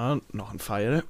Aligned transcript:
Ja, 0.00 0.18
noch 0.32 0.50
ein 0.50 0.58
Pfeil. 0.58 1.04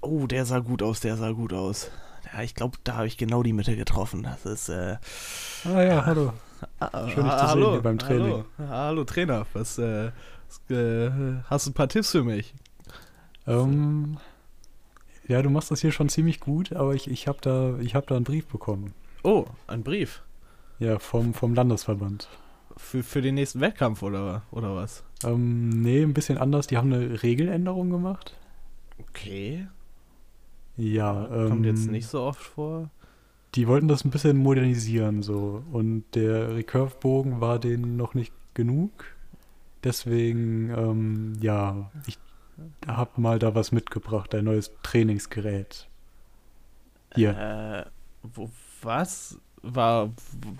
Oh, 0.00 0.28
der 0.28 0.46
sah 0.46 0.60
gut 0.60 0.84
aus, 0.84 1.00
der 1.00 1.16
sah 1.16 1.32
gut 1.32 1.52
aus. 1.52 1.90
Ja, 2.32 2.42
ich 2.42 2.54
glaube, 2.54 2.78
da 2.84 2.94
habe 2.94 3.08
ich 3.08 3.16
genau 3.16 3.42
die 3.42 3.52
Mitte 3.52 3.74
getroffen. 3.74 4.22
Das 4.22 4.46
ist, 4.46 4.68
äh, 4.68 4.98
Ah 5.64 5.82
ja, 5.82 6.06
hallo. 6.06 6.32
ah, 6.78 7.08
Schön, 7.08 7.24
dich 7.24 7.32
zu 7.32 7.38
ah, 7.38 7.38
sehen 7.38 7.48
hallo, 7.48 7.72
hier 7.72 7.80
beim 7.82 7.98
Training. 7.98 8.44
Hallo, 8.56 8.68
hallo 8.70 9.04
Trainer, 9.04 9.46
was, 9.52 9.78
äh, 9.78 10.12
was 10.46 10.76
äh, 10.76 11.10
hast 11.50 11.66
du 11.66 11.70
ein 11.70 11.74
paar 11.74 11.88
Tipps 11.88 12.12
für 12.12 12.22
mich? 12.22 12.54
Ähm, 13.48 14.18
ja, 15.26 15.42
du 15.42 15.50
machst 15.50 15.72
das 15.72 15.80
hier 15.80 15.90
schon 15.90 16.08
ziemlich 16.08 16.38
gut, 16.38 16.72
aber 16.72 16.94
ich, 16.94 17.10
ich 17.10 17.26
habe 17.26 17.38
da, 17.40 17.76
ich 17.80 17.96
hab 17.96 18.06
da 18.06 18.14
einen 18.14 18.24
Brief 18.24 18.46
bekommen. 18.46 18.94
Oh, 19.24 19.46
ein 19.66 19.82
Brief. 19.82 20.22
Ja, 20.78 21.00
vom, 21.00 21.34
vom 21.34 21.52
Landesverband. 21.52 22.28
Für, 22.76 23.02
für 23.02 23.22
den 23.22 23.34
nächsten 23.34 23.60
Wettkampf 23.60 24.04
oder, 24.04 24.42
oder 24.52 24.76
was? 24.76 25.02
Ähm, 25.24 25.82
nee, 25.82 26.02
ein 26.02 26.14
bisschen 26.14 26.38
anders. 26.38 26.66
Die 26.66 26.76
haben 26.76 26.92
eine 26.92 27.22
Regeländerung 27.22 27.90
gemacht. 27.90 28.36
Okay. 28.98 29.66
Ja, 30.76 31.28
ähm, 31.32 31.48
Kommt 31.48 31.66
jetzt 31.66 31.90
nicht 31.90 32.06
so 32.06 32.22
oft 32.22 32.42
vor. 32.42 32.90
Die 33.54 33.68
wollten 33.68 33.86
das 33.86 34.04
ein 34.04 34.10
bisschen 34.10 34.36
modernisieren 34.36 35.22
so 35.22 35.62
und 35.70 36.04
der 36.14 36.56
Recurve-Bogen 36.56 37.40
war 37.40 37.60
denen 37.60 37.96
noch 37.96 38.14
nicht 38.14 38.32
genug. 38.54 38.90
Deswegen, 39.84 40.70
ähm, 40.70 41.32
ja, 41.40 41.90
ich 42.06 42.18
habe 42.88 43.20
mal 43.20 43.38
da 43.38 43.54
was 43.54 43.70
mitgebracht, 43.70 44.34
ein 44.34 44.46
neues 44.46 44.72
Trainingsgerät. 44.82 45.88
Hier, 47.14 47.36
Äh, 47.38 47.90
wo, 48.34 48.50
was? 48.82 49.38
War, 49.66 50.12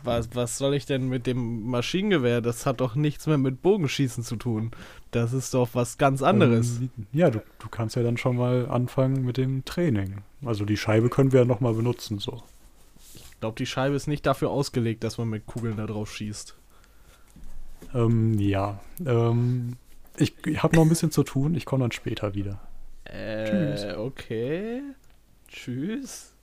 was, 0.02 0.30
was 0.34 0.56
soll 0.56 0.74
ich 0.74 0.86
denn 0.86 1.08
mit 1.08 1.26
dem 1.26 1.68
Maschinengewehr? 1.68 2.40
Das 2.40 2.64
hat 2.64 2.80
doch 2.80 2.94
nichts 2.94 3.26
mehr 3.26 3.38
mit 3.38 3.60
Bogenschießen 3.60 4.24
zu 4.24 4.36
tun. 4.36 4.70
Das 5.10 5.32
ist 5.32 5.52
doch 5.54 5.68
was 5.74 5.98
ganz 5.98 6.22
anderes. 6.22 6.78
Ähm, 6.78 6.90
ja, 7.12 7.30
du, 7.30 7.42
du 7.58 7.68
kannst 7.68 7.96
ja 7.96 8.02
dann 8.02 8.16
schon 8.16 8.36
mal 8.36 8.68
anfangen 8.68 9.24
mit 9.24 9.36
dem 9.36 9.64
Training. 9.64 10.22
Also 10.44 10.64
die 10.64 10.76
Scheibe 10.76 11.10
können 11.10 11.32
wir 11.32 11.40
ja 11.40 11.46
nochmal 11.46 11.74
benutzen 11.74 12.18
so. 12.18 12.42
Ich 13.14 13.40
glaube, 13.40 13.56
die 13.56 13.66
Scheibe 13.66 13.94
ist 13.94 14.06
nicht 14.06 14.24
dafür 14.24 14.50
ausgelegt, 14.50 15.04
dass 15.04 15.18
man 15.18 15.28
mit 15.28 15.46
Kugeln 15.46 15.76
da 15.76 15.86
drauf 15.86 16.12
schießt. 16.12 16.56
Ähm, 17.94 18.38
ja, 18.38 18.80
ähm, 19.06 19.76
ich, 20.16 20.34
habe 20.56 20.76
noch 20.76 20.82
ein 20.82 20.88
bisschen 20.88 21.10
zu 21.10 21.22
tun, 21.22 21.54
ich 21.54 21.64
komme 21.64 21.84
dann 21.84 21.92
später 21.92 22.34
wieder. 22.34 22.60
Äh, 23.04 23.44
Tschüss. 23.44 23.96
okay. 23.96 24.82
Tschüss. 25.48 26.33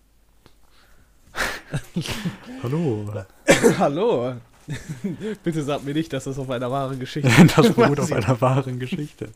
Hallo. 2.63 3.11
Hallo. 3.79 4.35
Bitte 5.43 5.63
sag 5.63 5.83
mir 5.83 5.93
nicht, 5.93 6.13
dass 6.13 6.25
das 6.25 6.37
auf 6.37 6.49
einer 6.49 6.71
wahren 6.71 6.99
Geschichte 6.99 7.29
Das 7.55 7.73
beruht 7.73 7.99
auf 7.99 8.11
einer 8.11 8.39
wahren 8.41 8.79
Geschichte. 8.79 9.29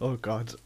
Oh 0.00 0.16
Gott. 0.20 0.56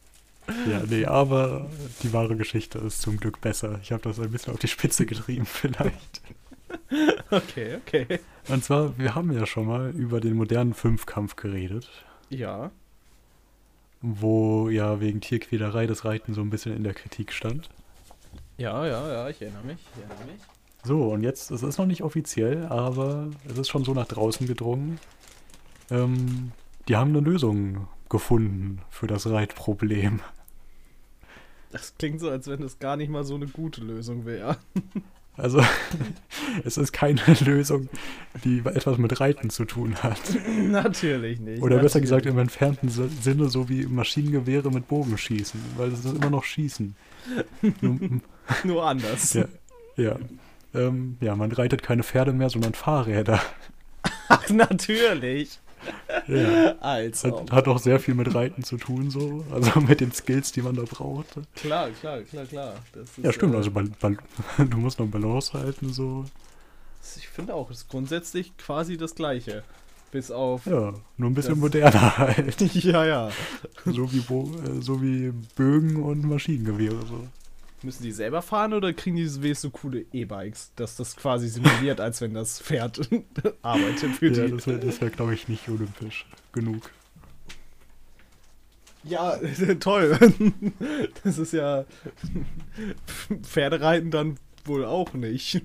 Ja, 0.69 0.81
nee, 0.87 1.05
aber 1.05 1.69
die 2.03 2.11
wahre 2.13 2.35
Geschichte 2.35 2.77
ist 2.79 3.01
zum 3.01 3.17
Glück 3.17 3.39
besser. 3.41 3.79
Ich 3.81 3.91
habe 3.91 4.03
das 4.03 4.19
ein 4.19 4.29
bisschen 4.31 4.53
auf 4.53 4.59
die 4.59 4.67
Spitze 4.67 5.05
getrieben 5.05 5.45
vielleicht. 5.45 6.21
Okay, 7.31 7.77
okay. 7.77 8.19
Und 8.49 8.63
zwar, 8.63 8.97
wir 8.97 9.15
haben 9.15 9.31
ja 9.31 9.45
schon 9.45 9.67
mal 9.67 9.91
über 9.91 10.19
den 10.19 10.35
modernen 10.35 10.73
Fünfkampf 10.73 11.35
geredet, 11.35 11.89
Ja. 12.29 12.71
wo 14.01 14.69
ja 14.69 14.99
wegen 14.99 15.21
Tierquälerei 15.21 15.87
das 15.87 16.03
Reiten 16.03 16.33
so 16.33 16.41
ein 16.41 16.49
bisschen 16.49 16.75
in 16.75 16.83
der 16.83 16.93
Kritik 16.93 17.31
stand. 17.31 17.69
Ja, 18.63 18.87
ja, 18.87 19.11
ja, 19.11 19.29
ich 19.29 19.41
erinnere 19.41 19.63
mich. 19.65 19.77
Ich 19.93 20.01
erinnere 20.01 20.25
mich. 20.33 20.41
So, 20.85 21.11
und 21.11 21.21
jetzt, 21.23 21.51
es 21.51 21.63
ist 21.63 21.77
noch 21.77 21.85
nicht 21.85 22.01
offiziell, 22.01 22.65
aber 22.67 23.29
es 23.45 23.57
ist 23.57 23.67
schon 23.67 23.83
so 23.83 23.93
nach 23.93 24.07
draußen 24.07 24.47
gedrungen. 24.47 24.99
Ähm, 25.91 26.53
die 26.87 26.95
haben 26.95 27.09
eine 27.09 27.19
Lösung 27.19 27.87
gefunden 28.07 28.79
für 28.89 29.07
das 29.07 29.27
Reitproblem. 29.29 30.21
Das 31.71 31.93
klingt 31.97 32.21
so, 32.21 32.29
als 32.29 32.47
wenn 32.47 32.63
es 32.63 32.79
gar 32.79 32.95
nicht 32.95 33.09
mal 33.09 33.25
so 33.25 33.35
eine 33.35 33.47
gute 33.47 33.81
Lösung 33.81 34.25
wäre. 34.25 34.55
Also, 35.35 35.61
es 36.63 36.77
ist 36.77 36.93
keine 36.93 37.19
Lösung, 37.43 37.89
die 38.45 38.59
etwas 38.59 38.97
mit 38.97 39.19
Reiten 39.19 39.49
zu 39.49 39.65
tun 39.65 39.95
hat. 40.03 40.21
Natürlich 40.69 41.41
nicht. 41.41 41.61
Oder 41.61 41.79
besser 41.79 41.99
gesagt 41.99 42.25
im 42.27 42.37
entfernten 42.37 42.87
Si- 42.87 43.09
Sinne 43.09 43.49
so 43.49 43.67
wie 43.67 43.87
Maschinengewehre 43.87 44.71
mit 44.71 44.87
Bogenschießen, 44.87 45.59
weil 45.75 45.91
es 45.91 46.05
ist 46.05 46.15
immer 46.15 46.29
noch 46.29 46.45
Schießen. 46.45 46.95
Nur- 47.81 47.99
Nur 48.63 48.85
anders. 48.85 49.33
ja, 49.33 49.45
ja. 49.95 50.17
Ähm, 50.75 51.17
ja, 51.21 51.35
man 51.35 51.51
reitet 51.51 51.83
keine 51.83 52.03
Pferde 52.03 52.33
mehr, 52.33 52.49
sondern 52.49 52.73
Fahrräder. 52.73 53.39
Ach, 54.27 54.49
natürlich. 54.49 55.59
Ja. 56.27 56.75
Also. 56.79 57.41
Hat, 57.41 57.51
hat 57.51 57.67
auch 57.67 57.77
sehr 57.77 57.99
viel 57.99 58.15
mit 58.15 58.33
Reiten 58.33 58.63
zu 58.63 58.77
tun, 58.77 59.09
so. 59.11 59.45
Also 59.51 59.79
mit 59.81 59.99
den 60.01 60.11
Skills, 60.13 60.51
die 60.51 60.61
man 60.61 60.75
da 60.75 60.83
braucht. 60.83 61.27
Klar, 61.55 61.89
klar, 61.91 62.21
klar, 62.21 62.45
klar. 62.45 62.73
Ist, 62.95 63.17
Ja, 63.23 63.31
stimmt. 63.33 63.53
äh, 63.53 63.57
Also 63.57 63.71
bal 63.71 63.89
bal 63.99 64.17
du 64.57 64.77
musst 64.77 64.99
noch 64.99 65.07
Balance 65.07 65.53
halten, 65.53 65.91
so. 65.93 66.25
Ich 67.17 67.27
finde 67.27 67.53
auch, 67.53 67.69
es 67.69 67.79
ist 67.79 67.89
grundsätzlich 67.89 68.55
quasi 68.57 68.97
das 68.97 69.13
Gleiche. 69.13 69.63
Bis 70.11 70.31
auf. 70.31 70.65
Ja, 70.67 70.93
nur 71.17 71.29
ein 71.29 71.33
bisschen 71.33 71.59
moderner 71.59 72.17
halt. 72.17 72.61
ja, 72.75 73.05
ja. 73.05 73.29
So 73.85 74.11
wie, 74.13 74.19
Bo 74.21 74.49
äh, 74.65 74.81
so 74.81 75.01
wie 75.01 75.31
Bögen 75.55 76.01
und 76.01 76.23
Maschinengewehre, 76.23 77.05
so. 77.05 77.27
Müssen 77.83 78.03
die 78.03 78.11
selber 78.11 78.41
fahren 78.41 78.73
oder 78.73 78.93
kriegen 78.93 79.15
die 79.17 79.23
wenigstens 79.41 79.61
so 79.61 79.69
coole 79.69 80.05
E-Bikes, 80.13 80.71
dass 80.75 80.95
das 80.95 81.15
quasi 81.15 81.47
simuliert, 81.49 81.99
als 81.99 82.21
wenn 82.21 82.33
das 82.33 82.61
Pferd 82.61 83.09
arbeitet 83.61 84.11
für 84.15 84.27
Ja, 84.31 84.45
die? 84.45 84.51
das 84.51 84.67
wäre, 84.67 85.01
wär, 85.01 85.09
glaube 85.09 85.33
ich, 85.33 85.47
nicht 85.47 85.67
olympisch 85.69 86.25
genug. 86.51 86.89
Ja, 89.03 89.37
toll. 89.79 90.17
Das 91.23 91.37
ist 91.37 91.51
ja. 91.53 91.83
Pferdereiten 93.43 94.11
dann 94.11 94.37
wohl 94.65 94.85
auch 94.85 95.13
nicht. 95.13 95.61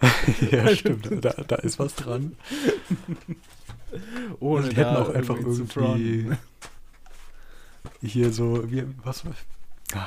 ja, 0.50 0.74
stimmt. 0.74 1.24
Da, 1.24 1.30
da 1.46 1.56
ist 1.56 1.78
was 1.78 1.94
dran. 1.94 2.36
Ohne 4.40 4.68
die 4.68 4.76
hätten 4.76 4.96
auch 4.96 5.10
einfach 5.14 5.36
irgendwie 5.36 6.32
hier 8.02 8.32
so, 8.32 8.70
wie, 8.70 8.84
was, 9.04 9.22
ah, 9.94 10.06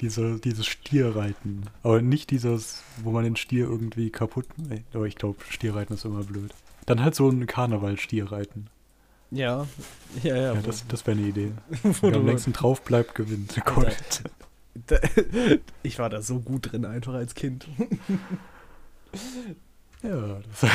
diese, 0.00 0.38
dieses 0.38 0.66
Stierreiten. 0.66 1.64
Aber 1.82 2.00
nicht 2.02 2.30
dieses, 2.30 2.82
wo 3.02 3.10
man 3.10 3.24
den 3.24 3.36
Stier 3.36 3.66
irgendwie 3.66 4.10
kaputt, 4.10 4.46
aber 4.92 5.06
ich 5.06 5.16
glaube, 5.16 5.38
Stierreiten 5.48 5.94
ist 5.94 6.04
immer 6.04 6.22
blöd. 6.24 6.52
Dann 6.86 7.02
halt 7.02 7.14
so 7.14 7.28
ein 7.28 7.46
Karneval-Stierreiten. 7.46 8.68
Ja, 9.30 9.66
ja, 10.22 10.36
ja. 10.36 10.54
Ja, 10.54 10.62
das, 10.62 10.86
das 10.86 11.06
wäre 11.06 11.18
eine 11.18 11.28
Idee. 11.28 11.52
wo 11.82 12.08
Wer 12.08 12.16
am 12.16 12.26
längsten 12.26 12.52
drauf 12.52 12.82
bleibt, 12.82 13.14
gewinnt. 13.14 13.54
Gold. 13.64 14.22
Ich 15.82 15.98
war 15.98 16.08
da 16.08 16.22
so 16.22 16.38
gut 16.38 16.70
drin, 16.70 16.84
einfach 16.84 17.14
als 17.14 17.34
Kind. 17.34 17.66
Ja, 20.02 20.38
das, 20.60 20.70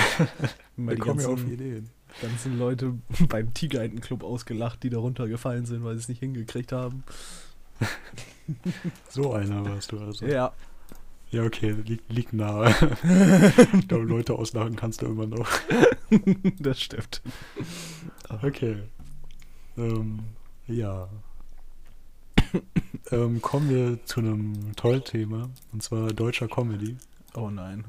da 0.75 0.95
kommen 0.95 1.21
ja 1.21 1.27
auf 1.27 1.47
Ideen. 1.47 1.89
ganzen 2.21 2.57
Leute 2.57 2.97
beim 3.29 3.53
Tigerentenclub 3.53 4.21
ausgelacht, 4.23 4.83
die 4.83 4.89
da 4.89 4.97
runtergefallen 4.97 5.65
sind, 5.65 5.83
weil 5.83 5.95
sie 5.95 6.01
es 6.01 6.09
nicht 6.09 6.19
hingekriegt 6.19 6.73
haben. 6.73 7.03
So 9.09 9.33
einer 9.33 9.65
warst 9.65 9.91
du 9.91 9.99
also. 9.99 10.25
Ja. 10.25 10.51
Ja, 11.31 11.43
okay, 11.43 11.71
liegt, 11.71 12.11
liegt 12.11 12.33
nahe. 12.33 12.69
ich 13.73 13.87
glaube, 13.87 14.03
Leute 14.03 14.33
auslachen 14.35 14.75
kannst 14.75 15.01
du 15.01 15.07
immer 15.07 15.25
noch. 15.25 15.49
das 16.59 16.79
stimmt. 16.81 17.21
Okay. 18.43 18.83
Ähm, 19.77 20.19
ja. 20.67 21.07
ähm, 23.11 23.41
kommen 23.41 23.69
wir 23.69 24.05
zu 24.05 24.19
einem 24.19 24.75
tollen 24.75 25.03
Thema, 25.03 25.49
und 25.71 25.81
zwar 25.81 26.13
deutscher 26.13 26.47
Comedy. 26.47 26.97
Oh 27.33 27.49
nein. 27.49 27.83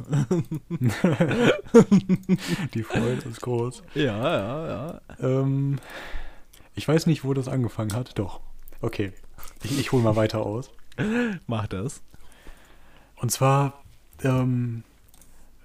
Die 2.73 2.83
Freude 2.83 3.29
ist 3.29 3.43
groß. 3.43 3.83
Ja, 3.95 4.39
ja, 4.39 4.67
ja. 4.67 5.01
Ähm, 5.21 5.79
ich 6.75 6.89
weiß 6.89 7.07
nicht, 7.07 7.25
wo 7.25 7.35
das 7.35 7.49
angefangen 7.49 7.93
hat. 7.93 8.19
Doch. 8.19 8.41
Okay. 8.81 9.13
Ich, 9.65 9.79
ich 9.79 9.93
hole 9.93 10.03
mal 10.03 10.17
weiter 10.17 10.45
aus. 10.45 10.71
Mach 11.47 11.67
das. 11.67 12.03
Und 13.17 13.31
zwar, 13.31 13.83
ähm, 14.23 14.85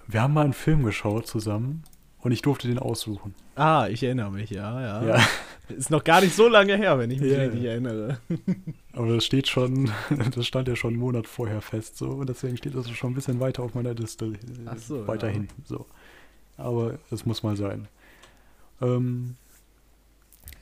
wir 0.08 0.22
haben 0.22 0.34
mal 0.34 0.44
einen 0.46 0.54
Film 0.54 0.84
geschaut 0.84 1.28
zusammen 1.28 1.84
und 2.22 2.32
ich 2.32 2.42
durfte 2.42 2.68
den 2.68 2.80
aussuchen. 2.80 3.36
Ah, 3.56 3.88
ich 3.90 4.02
erinnere 4.04 4.32
mich, 4.32 4.50
ja, 4.50 4.82
ja. 4.82 5.04
Ja. 5.18 5.28
Ist 5.70 5.92
noch 5.92 6.04
gar 6.04 6.22
nicht 6.22 6.36
so 6.36 6.48
lange 6.48 6.76
her, 6.78 6.98
wenn 6.98 7.12
ich 7.12 7.20
mich 7.20 7.32
Ja, 7.32 7.40
richtig 7.40 7.62
ja. 7.62 7.72
erinnere. 7.72 8.20
Aber 8.94 9.14
das 9.14 9.26
steht 9.26 9.48
schon, 9.48 9.92
das 10.36 10.48
stand 10.48 10.68
ja 10.68 10.76
schon 10.76 10.92
einen 10.94 11.00
Monat 11.00 11.28
vorher 11.28 11.62
fest, 11.62 11.98
so. 11.98 12.10
Und 12.10 12.28
deswegen 12.30 12.58
steht 12.58 12.74
das 12.76 12.90
schon 12.90 13.12
ein 13.12 13.16
bisschen 13.16 13.40
weiter 13.40 13.62
auf 13.64 13.76
meiner 13.76 13.94
Liste. 13.94 14.34
Ach 14.66 14.78
so, 14.78 15.08
Weiter 15.08 15.28
ja. 15.28 15.34
hinten, 15.34 15.64
so. 15.66 15.86
Aber 16.58 16.98
es 17.12 17.26
muss 17.26 17.44
mal 17.44 17.56
sein. 17.56 17.88
Ähm, 18.82 19.36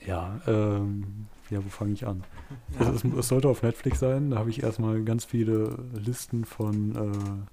ja, 0.06 0.42
ähm, 0.48 1.28
ja, 1.50 1.64
wo 1.64 1.70
fange 1.70 1.94
ich 1.94 2.06
an? 2.08 2.24
Es, 2.80 2.88
es, 2.88 3.04
es 3.04 3.28
sollte 3.28 3.50
auf 3.50 3.62
Netflix 3.64 4.00
sein. 4.00 4.32
Da 4.32 4.38
habe 4.40 4.50
ich 4.50 4.64
erstmal 4.64 5.04
ganz 5.04 5.26
viele 5.26 5.86
Listen 5.94 6.46
von 6.46 6.96
äh, 6.96 7.48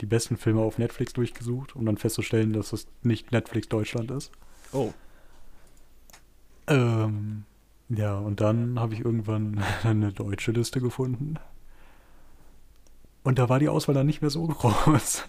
die 0.00 0.06
besten 0.06 0.36
Filme 0.36 0.60
auf 0.60 0.78
Netflix 0.78 1.12
durchgesucht, 1.14 1.76
um 1.76 1.86
dann 1.86 1.96
festzustellen, 1.98 2.52
dass 2.52 2.72
es 2.72 2.86
nicht 3.02 3.32
Netflix 3.32 3.68
Deutschland 3.68 4.10
ist. 4.10 4.32
Oh. 4.72 4.92
Ähm, 6.66 7.44
Ja, 7.88 8.18
und 8.18 8.40
dann 8.40 8.78
habe 8.80 8.94
ich 8.94 9.00
irgendwann 9.04 9.62
eine 9.84 10.12
deutsche 10.12 10.52
Liste 10.52 10.80
gefunden. 10.80 11.36
Und 13.24 13.38
da 13.38 13.48
war 13.48 13.58
die 13.58 13.68
Auswahl 13.68 13.94
dann 13.94 14.06
nicht 14.06 14.20
mehr 14.20 14.30
so 14.30 14.46
groß. 14.48 15.24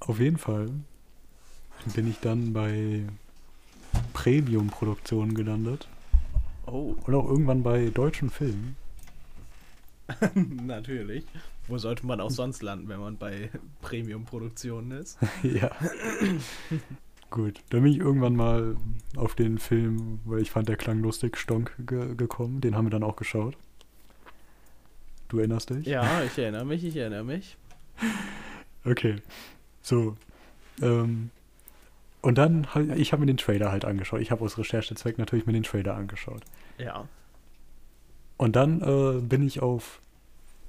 Auf 0.00 0.18
jeden 0.20 0.38
Fall 0.38 0.70
bin 1.94 2.08
ich 2.08 2.20
dann 2.20 2.52
bei 2.52 3.06
Premium-Produktionen 4.14 5.34
gelandet. 5.34 5.86
Oh, 6.66 6.96
Und 7.04 7.14
auch 7.14 7.28
irgendwann 7.28 7.62
bei 7.62 7.90
deutschen 7.90 8.30
Filmen. 8.30 8.76
natürlich. 10.34 11.24
Wo 11.68 11.78
sollte 11.78 12.06
man 12.06 12.20
auch 12.20 12.30
sonst 12.30 12.62
landen, 12.62 12.88
wenn 12.88 13.00
man 13.00 13.18
bei 13.18 13.50
Premium-Produktionen 13.82 14.92
ist? 14.92 15.18
ja. 15.42 15.70
Gut, 17.30 17.60
dann 17.70 17.82
bin 17.82 17.92
ich 17.92 17.98
irgendwann 17.98 18.36
mal 18.36 18.76
auf 19.16 19.34
den 19.34 19.58
Film, 19.58 20.20
weil 20.24 20.40
ich 20.40 20.50
fand, 20.50 20.68
der 20.68 20.76
klang 20.76 21.00
lustig, 21.00 21.36
Stonk 21.36 21.74
ge 21.86 22.14
gekommen. 22.14 22.60
Den 22.60 22.76
haben 22.76 22.86
wir 22.86 22.90
dann 22.90 23.02
auch 23.02 23.16
geschaut. 23.16 23.56
Du 25.28 25.38
erinnerst 25.38 25.70
dich? 25.70 25.86
Ja, 25.86 26.22
ich 26.22 26.38
erinnere 26.38 26.64
mich, 26.64 26.84
ich 26.84 26.96
erinnere 26.96 27.24
mich. 27.24 27.56
Okay. 28.84 29.16
So. 29.82 30.16
Ähm, 30.82 31.30
und 32.24 32.38
dann, 32.38 32.66
hab, 32.74 32.88
ich 32.96 33.12
habe 33.12 33.20
mir 33.20 33.26
den 33.26 33.36
Trailer 33.36 33.70
halt 33.70 33.84
angeschaut. 33.84 34.20
Ich 34.20 34.30
habe 34.30 34.42
aus 34.42 34.56
Recherchezweck 34.56 35.18
natürlich 35.18 35.44
mir 35.44 35.52
den 35.52 35.62
Trailer 35.62 35.94
angeschaut. 35.94 36.42
Ja. 36.78 37.06
Und 38.38 38.56
dann 38.56 38.80
äh, 38.80 39.20
bin 39.20 39.46
ich 39.46 39.60
auf 39.60 40.00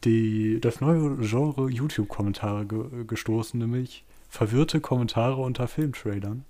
die, 0.03 0.59
das 0.59 0.81
neue 0.81 1.15
Genre 1.17 1.69
YouTube-Kommentare 1.69 2.65
ge 2.65 3.05
gestoßen, 3.07 3.57
nämlich 3.57 4.03
verwirrte 4.29 4.81
Kommentare 4.81 5.41
unter 5.41 5.67
Filmtrailern. 5.67 6.45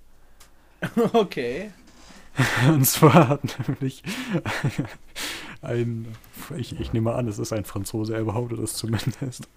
Okay. 1.12 1.70
Und 2.68 2.84
zwar 2.84 3.28
hat 3.28 3.40
nämlich 3.66 4.02
ein, 5.62 6.06
ich, 6.58 6.78
ich 6.78 6.92
nehme 6.92 7.14
an, 7.14 7.28
es 7.28 7.38
ist 7.38 7.52
ein 7.54 7.64
Franzose, 7.64 8.14
er 8.14 8.24
behauptet 8.24 8.58
es 8.58 8.74
zumindest, 8.74 9.48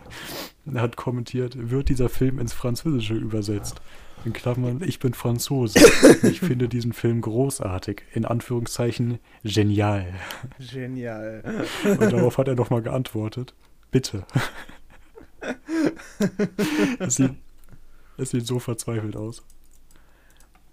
er 0.66 0.82
hat 0.82 0.96
kommentiert, 0.96 1.70
wird 1.70 1.90
dieser 1.90 2.08
Film 2.08 2.40
ins 2.40 2.54
Französische 2.54 3.16
übersetzt? 3.16 3.82
In 4.26 4.34
Klammern, 4.34 4.82
ich 4.84 5.00
bin 5.00 5.14
Franzose. 5.14 5.80
Ich 6.24 6.40
finde 6.42 6.68
diesen 6.68 6.94
Film 6.94 7.22
großartig. 7.22 8.04
In 8.14 8.26
Anführungszeichen 8.26 9.20
genial. 9.44 10.14
Genial. 10.60 11.66
Und 11.86 12.12
darauf 12.12 12.38
hat 12.38 12.48
er 12.48 12.56
nochmal 12.56 12.82
geantwortet. 12.82 13.54
Bitte. 13.92 14.26
Es 17.00 17.16
sieht, 17.16 17.36
es 18.18 18.32
sieht 18.32 18.46
so 18.46 18.60
verzweifelt 18.60 19.16
aus. 19.16 19.44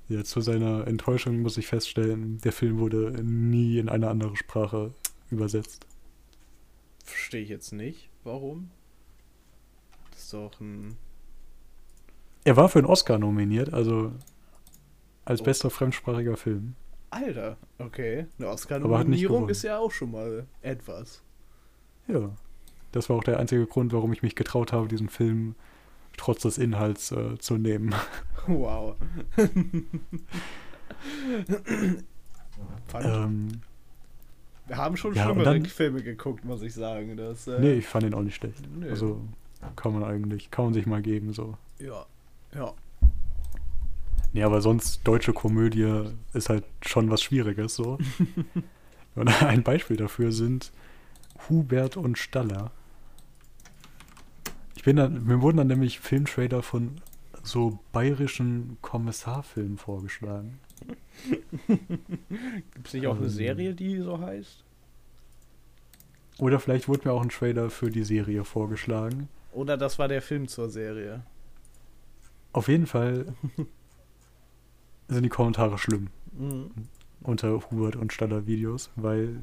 Ja, 0.08 0.25
zu 0.25 0.40
seiner 0.40 0.87
Enttäuschung 0.87 1.40
muss 1.40 1.56
ich 1.56 1.66
feststellen, 1.66 2.38
der 2.38 2.52
Film 2.52 2.78
wurde 2.78 3.22
nie 3.22 3.78
in 3.78 3.88
eine 3.88 4.08
andere 4.08 4.37
Sprache 4.37 4.93
übersetzt. 5.31 5.87
Verstehe 7.04 7.43
ich 7.43 7.48
jetzt 7.48 7.72
nicht. 7.72 8.08
Warum? 8.25 8.70
Das 10.10 10.22
ist 10.22 10.32
doch 10.32 10.60
ein. 10.60 10.96
Er 12.46 12.56
war 12.56 12.69
für 12.69 12.78
einen 12.78 12.87
Oscar 12.87 13.19
nominiert, 13.19 13.75
also 13.75 14.12
als 15.25 15.40
Oh. 15.40 15.44
bester 15.44 15.69
fremdsprachiger 15.69 16.37
Film. 16.37 16.75
Alter, 17.10 17.56
okay. 17.78 18.26
Eine 18.38 18.48
Oscar-Nominierung 18.48 19.48
ist 19.48 19.62
ja 19.62 19.78
auch 19.78 19.90
schon 19.90 20.12
mal 20.12 20.46
etwas. 20.62 21.22
Ja. 22.06 22.31
Das 22.93 23.08
war 23.10 23.16
auch 23.16 23.25
der 23.25 23.40
einzige 23.40 23.66
Grund, 23.66 23.93
warum 23.93 24.12
ich 24.12 24.22
mich 24.22 24.37
getraut 24.37 24.72
habe, 24.72 24.87
diesen 24.88 25.08
Film 25.08 25.54
trotz 26.16 26.43
des 26.43 26.56
Inhalts 26.58 27.10
äh, 27.12 27.37
zu 27.38 27.56
nehmen. 27.58 27.94
Wow. 28.48 28.94
Ähm, 32.94 33.48
wir 34.69 34.76
haben 34.76 34.96
schon 34.96 35.14
ja, 35.14 35.25
schlimmere 35.25 35.44
dann- 35.44 35.64
Filme 35.66 36.02
geguckt, 36.02 36.44
muss 36.44 36.62
ich 36.62 36.75
sagen. 36.75 37.16
Das, 37.16 37.46
äh, 37.48 37.58
nee, 37.60 37.72
ich 37.75 37.87
fand 37.87 38.04
ihn 38.04 38.14
auch 38.14 38.22
nicht 38.22 38.37
schlecht. 38.37 38.62
nö. 38.72 38.88
Also 38.88 39.20
kann 39.75 39.93
man 39.94 40.04
eigentlich, 40.04 40.50
kann 40.52 40.66
man 40.66 40.75
sich 40.75 40.87
mal 40.87 41.02
geben 41.02 41.32
so. 41.32 41.56
Ja. 41.81 42.06
Ja. 42.56 42.73
Nee, 44.32 44.43
aber 44.43 44.61
sonst 44.61 45.06
deutsche 45.06 45.32
Komödie 45.32 46.05
ist 46.32 46.49
halt 46.49 46.64
schon 46.85 47.11
was 47.11 47.23
Schwieriges 47.23 47.75
so. 47.75 47.99
und 49.14 49.43
ein 49.43 49.62
Beispiel 49.62 49.97
dafür 49.97 50.32
sind 50.32 50.73
Hubert 51.49 51.97
und 51.97 52.19
Staller. 52.19 52.70
Ich 54.75 54.85
bin 54.85 54.97
dann, 54.97 55.25
mir 55.25 55.41
wurden 55.41 55.58
dann 55.58 55.67
nämlich 55.69 56.00
Filmtrailer 56.00 56.62
von 56.62 57.00
so 57.43 57.79
bayerischen 57.93 58.79
Kommissarfilmen 58.82 59.79
vorgeschlagen. 59.79 60.58
Gibt 62.75 62.87
es 62.87 62.94
nicht 62.94 63.06
auch 63.06 63.17
eine 63.17 63.26
Ähm. 63.26 63.31
Serie, 63.31 63.75
die 63.75 63.99
so 63.99 64.20
heißt? 64.20 64.64
Oder 66.38 66.61
vielleicht 66.61 66.88
wurde 66.88 67.08
mir 67.08 67.14
auch 67.14 67.23
ein 67.23 67.31
Trailer 67.31 67.70
für 67.70 67.91
die 67.91 68.05
Serie 68.05 68.44
vorgeschlagen. 68.44 69.29
Oder 69.53 69.76
das 69.76 69.99
war 69.99 70.08
der 70.08 70.20
Film 70.20 70.49
zur 70.49 70.69
Serie? 70.69 71.23
Auf 72.56 72.69
jeden 72.69 72.87
Fall 72.87 73.35
sind 75.08 75.23
die 75.23 75.29
Kommentare 75.29 75.76
schlimm 75.76 76.08
Mhm. 76.32 76.70
unter 77.20 77.70
Hubert 77.70 77.97
und 77.97 78.14
Staller 78.14 78.47
Videos, 78.47 78.91
weil 78.97 79.41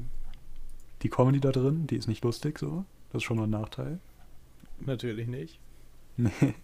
die 1.02 1.08
Comedy 1.08 1.38
da 1.40 1.52
drin, 1.52 1.86
die 1.86 1.96
ist 1.96 2.08
nicht 2.08 2.24
lustig 2.24 2.58
so. 2.58 2.84
Das 3.12 3.20
ist 3.20 3.24
schon 3.24 3.36
mal 3.36 3.44
ein 3.44 3.50
Nachteil. 3.50 4.00
Natürlich 4.80 5.28
nicht. 5.28 5.60
Nee. 6.16 6.54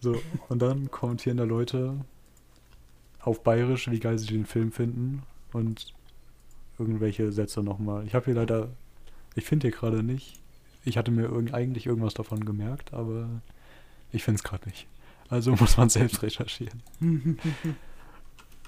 So, 0.00 0.20
und 0.48 0.62
dann 0.62 0.90
kommentieren 0.90 1.36
da 1.36 1.44
Leute 1.44 2.04
auf 3.20 3.42
Bayerisch, 3.42 3.90
wie 3.90 3.98
geil 4.00 4.18
sie 4.18 4.26
den 4.26 4.46
Film 4.46 4.70
finden 4.70 5.22
und 5.52 5.94
irgendwelche 6.78 7.32
Sätze 7.32 7.62
nochmal. 7.64 8.06
Ich 8.06 8.14
habe 8.14 8.26
hier 8.26 8.34
leider, 8.34 8.68
ich 9.34 9.44
finde 9.44 9.68
hier 9.68 9.76
gerade 9.76 10.04
nicht, 10.04 10.40
ich 10.84 10.96
hatte 10.96 11.10
mir 11.10 11.24
irgend, 11.24 11.54
eigentlich 11.54 11.86
irgendwas 11.86 12.14
davon 12.14 12.44
gemerkt, 12.44 12.94
aber 12.94 13.28
ich 14.12 14.22
finde 14.22 14.36
es 14.36 14.44
gerade 14.44 14.68
nicht. 14.68 14.86
Also 15.28 15.52
muss 15.52 15.76
man 15.76 15.88
selbst 15.88 16.22
recherchieren. 16.22 16.82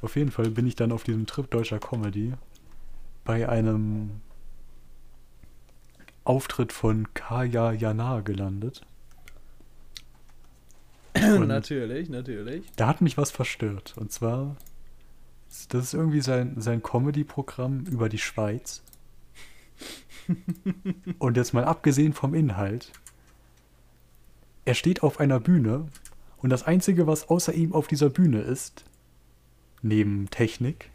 Auf 0.02 0.16
jeden 0.16 0.30
Fall 0.30 0.50
bin 0.50 0.66
ich 0.66 0.76
dann 0.76 0.92
auf 0.92 1.02
diesem 1.02 1.26
Trip 1.26 1.50
deutscher 1.50 1.80
Comedy 1.80 2.32
bei 3.24 3.48
einem 3.48 4.20
Auftritt 6.24 6.72
von 6.72 7.12
Kaya 7.14 7.72
Jana 7.72 8.20
gelandet. 8.20 8.86
Und- 11.16 11.48
natürlich, 11.48 12.08
natürlich. 12.08 12.64
Da 12.76 12.86
hat 12.86 13.00
mich 13.00 13.16
was 13.16 13.30
verstört. 13.32 13.94
Und 13.96 14.12
zwar, 14.12 14.56
das 15.68 15.84
ist 15.84 15.94
irgendwie 15.94 16.20
sein, 16.20 16.60
sein 16.60 16.80
Comedy-Programm 16.82 17.86
über 17.86 18.08
die 18.08 18.18
Schweiz. 18.18 18.82
Und 21.18 21.36
jetzt 21.36 21.54
mal 21.54 21.64
abgesehen 21.64 22.12
vom 22.12 22.34
Inhalt. 22.34 22.92
Er 24.64 24.74
steht 24.74 25.02
auf 25.02 25.18
einer 25.18 25.40
Bühne 25.40 25.86
und 26.40 26.50
das 26.50 26.62
Einzige, 26.64 27.06
was 27.06 27.28
außer 27.28 27.52
ihm 27.52 27.72
auf 27.72 27.88
dieser 27.88 28.10
Bühne 28.10 28.40
ist, 28.40 28.84
neben 29.82 30.30
Technik, 30.30 30.90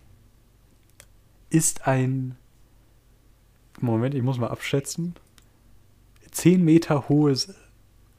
ist 1.50 1.88
ein, 1.88 2.36
Moment, 3.80 4.16
ich 4.16 4.24
muss 4.24 4.38
mal 4.38 4.48
abschätzen, 4.48 5.16
10 6.32 6.64
Meter 6.64 7.10
hohes 7.10 7.54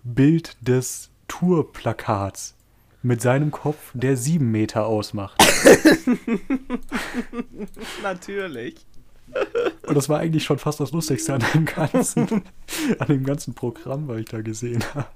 Bild 0.04 0.56
des 0.60 1.10
Tourplakats 1.26 2.54
mit 3.02 3.20
seinem 3.20 3.50
Kopf, 3.50 3.90
der 3.94 4.16
7 4.16 4.50
Meter 4.50 4.86
ausmacht. 4.86 5.42
Natürlich. 8.02 8.86
Und 9.86 9.94
das 9.94 10.08
war 10.08 10.20
eigentlich 10.20 10.44
schon 10.44 10.58
fast 10.58 10.80
das 10.80 10.92
Lustigste 10.92 11.34
an 11.34 11.44
dem 11.54 11.64
ganzen, 11.64 12.44
an 12.98 13.08
dem 13.08 13.24
ganzen 13.24 13.54
Programm, 13.54 14.06
was 14.08 14.18
ich 14.18 14.26
da 14.26 14.40
gesehen 14.42 14.84
habe. 14.94 15.08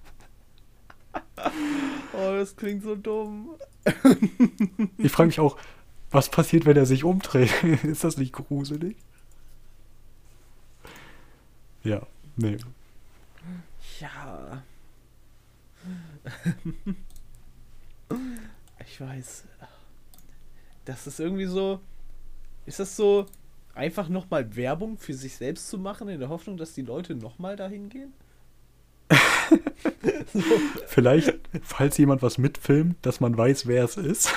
Oh, 2.18 2.32
das 2.32 2.56
klingt 2.56 2.82
so 2.82 2.96
dumm. 2.96 3.50
Ich 4.98 5.12
frage 5.12 5.28
mich 5.28 5.40
auch, 5.40 5.56
was 6.10 6.30
passiert, 6.30 6.66
wenn 6.66 6.76
er 6.76 6.86
sich 6.86 7.04
umdreht? 7.04 7.62
Ist 7.84 8.04
das 8.04 8.16
nicht 8.16 8.32
gruselig? 8.32 8.96
Ja, 11.84 12.06
nee. 12.36 12.56
Ja. 14.00 14.62
Ich 18.90 18.98
weiß. 19.02 19.44
Das 20.86 21.06
ist 21.06 21.20
irgendwie 21.20 21.44
so. 21.44 21.80
Ist 22.64 22.80
das 22.80 22.96
so 22.96 23.26
einfach 23.74 24.08
nochmal 24.08 24.56
Werbung 24.56 24.96
für 24.96 25.12
sich 25.12 25.36
selbst 25.36 25.68
zu 25.68 25.76
machen, 25.78 26.08
in 26.08 26.18
der 26.18 26.30
Hoffnung, 26.30 26.56
dass 26.56 26.72
die 26.72 26.82
Leute 26.82 27.14
nochmal 27.14 27.54
dahin 27.56 27.90
gehen? 27.90 28.14
Vielleicht, 30.86 31.34
falls 31.62 31.98
jemand 31.98 32.22
was 32.22 32.38
mitfilmt, 32.38 32.96
dass 33.02 33.20
man 33.20 33.36
weiß, 33.36 33.66
wer 33.66 33.84
es 33.84 33.96
ist. 33.96 34.32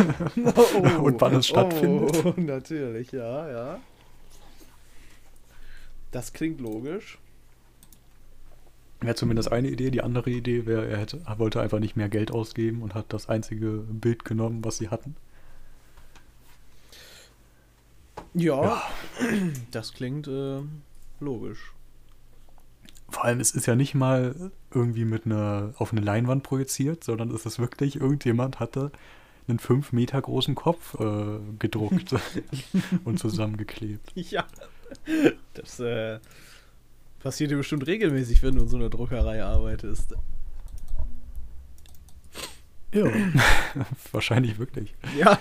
Oh, 0.55 1.01
Und 1.03 1.19
wann 1.21 1.36
es 1.36 1.48
stattfindet. 1.48 2.25
Oh, 2.25 2.33
natürlich, 2.38 3.12
ja, 3.12 3.50
ja. 3.50 3.79
Das 6.12 6.33
klingt 6.33 6.60
logisch. 6.60 7.17
Wäre 9.00 9.15
zumindest 9.15 9.51
eine 9.51 9.69
Idee. 9.69 9.89
Die 9.89 10.01
andere 10.01 10.29
Idee 10.29 10.65
wäre, 10.67 10.88
er 10.88 10.98
hätte, 10.98 11.21
er 11.25 11.39
wollte 11.39 11.60
einfach 11.60 11.79
nicht 11.79 11.95
mehr 11.95 12.10
Geld 12.10 12.31
ausgeben 12.31 12.83
und 12.83 12.93
hat 12.93 13.05
das 13.10 13.29
einzige 13.29 13.83
Bild 13.89 14.25
genommen, 14.25 14.63
was 14.63 14.77
sie 14.77 14.89
hatten. 14.89 15.15
Ja, 18.33 18.83
das 19.71 19.93
klingt 19.93 20.27
äh, 20.27 20.60
logisch. 21.19 21.74
Vor 23.11 23.25
allem, 23.25 23.39
es 23.39 23.51
ist 23.51 23.67
ja 23.67 23.75
nicht 23.75 23.93
mal 23.93 24.51
irgendwie 24.73 25.05
mit 25.05 25.25
einer 25.25 25.73
auf 25.77 25.91
eine 25.91 26.01
Leinwand 26.01 26.43
projiziert, 26.43 27.03
sondern 27.03 27.29
es 27.31 27.45
ist 27.45 27.59
wirklich, 27.59 27.97
irgendjemand 27.97 28.59
hatte 28.59 28.91
einen 29.47 29.59
fünf 29.59 29.91
Meter 29.91 30.21
großen 30.21 30.55
Kopf 30.55 30.99
äh, 30.99 31.39
gedruckt 31.59 32.15
und 33.03 33.19
zusammengeklebt. 33.19 34.11
Ja. 34.15 34.45
Das 35.53 35.79
äh, 35.79 36.19
passiert 37.19 37.51
dir 37.51 37.57
bestimmt 37.57 37.85
regelmäßig, 37.85 38.41
wenn 38.43 38.55
du 38.55 38.61
in 38.63 38.67
so 38.69 38.77
einer 38.77 38.89
Druckerei 38.89 39.43
arbeitest. 39.43 40.15
Ja. 42.93 43.05
Wahrscheinlich 44.11 44.59
wirklich. 44.59 44.95
Ja. 45.17 45.37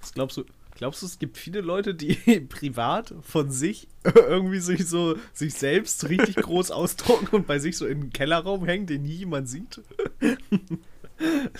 Was 0.00 0.12
glaubst 0.12 0.36
du? 0.36 0.44
Glaubst 0.74 1.02
du, 1.02 1.06
es 1.06 1.18
gibt 1.18 1.38
viele 1.38 1.60
Leute, 1.60 1.94
die 1.94 2.14
privat 2.48 3.14
von 3.22 3.50
sich 3.50 3.88
irgendwie 4.14 4.58
sich 4.58 4.86
so 4.86 5.16
sich 5.32 5.54
selbst 5.54 6.08
richtig 6.08 6.36
groß 6.36 6.70
ausdrucken 6.70 7.28
und 7.34 7.46
bei 7.46 7.58
sich 7.58 7.76
so 7.76 7.86
in 7.86 8.00
den 8.00 8.10
Kellerraum 8.10 8.64
hängen, 8.64 8.86
den 8.86 9.02
nie 9.02 9.14
jemand 9.14 9.48
sieht? 9.48 9.80